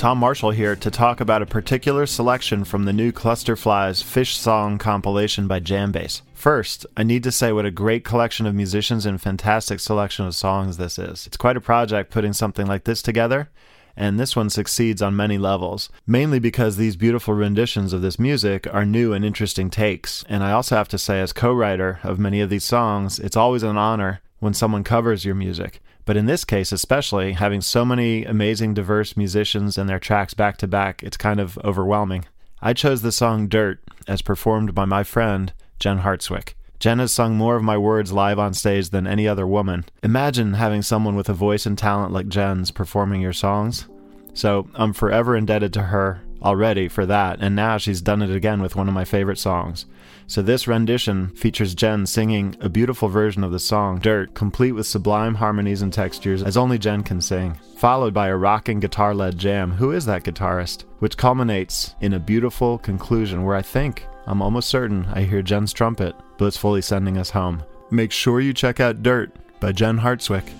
[0.05, 4.76] Tom Marshall here to talk about a particular selection from the new Clusterflies Phish Song
[4.76, 6.20] compilation by JamBase.
[6.34, 10.34] First, I need to say what a great collection of musicians and fantastic selection of
[10.34, 11.26] songs this is.
[11.26, 13.48] It's quite a project putting something like this together,
[13.96, 18.66] and this one succeeds on many levels, mainly because these beautiful renditions of this music
[18.74, 20.22] are new and interesting takes.
[20.28, 23.38] And I also have to say, as co writer of many of these songs, it's
[23.38, 25.80] always an honor when someone covers your music.
[26.05, 30.57] But in this case, especially, having so many amazing, diverse musicians and their tracks back
[30.59, 32.26] to back, it's kind of overwhelming.
[32.61, 36.55] I chose the song Dirt as performed by my friend, Jen Hartswick.
[36.78, 39.86] Jen has sung more of my words live on stage than any other woman.
[40.02, 43.86] Imagine having someone with a voice and talent like Jen's performing your songs.
[44.34, 48.61] So I'm forever indebted to her already for that, and now she's done it again
[48.61, 49.86] with one of my favorite songs.
[50.27, 54.87] So this rendition features Jen singing a beautiful version of the song Dirt, complete with
[54.87, 59.39] sublime harmonies and textures as only Jen can sing, followed by a rocking guitar led
[59.39, 59.72] jam.
[59.72, 60.85] Who is that guitarist?
[61.01, 65.72] Which culminates in a beautiful conclusion where I think, I'm almost certain, I hear Jen's
[65.72, 67.62] trumpet, blissfully sending us home.
[67.91, 70.51] Make sure you check out Dirt by Jen Hartswick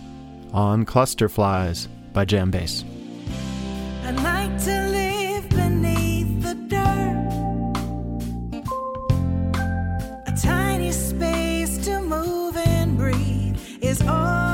[0.53, 2.85] on Cluster Flies by JamBase.
[4.05, 4.93] I'd
[14.01, 14.53] is all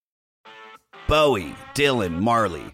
[1.11, 2.73] Bowie, Dylan, Marley.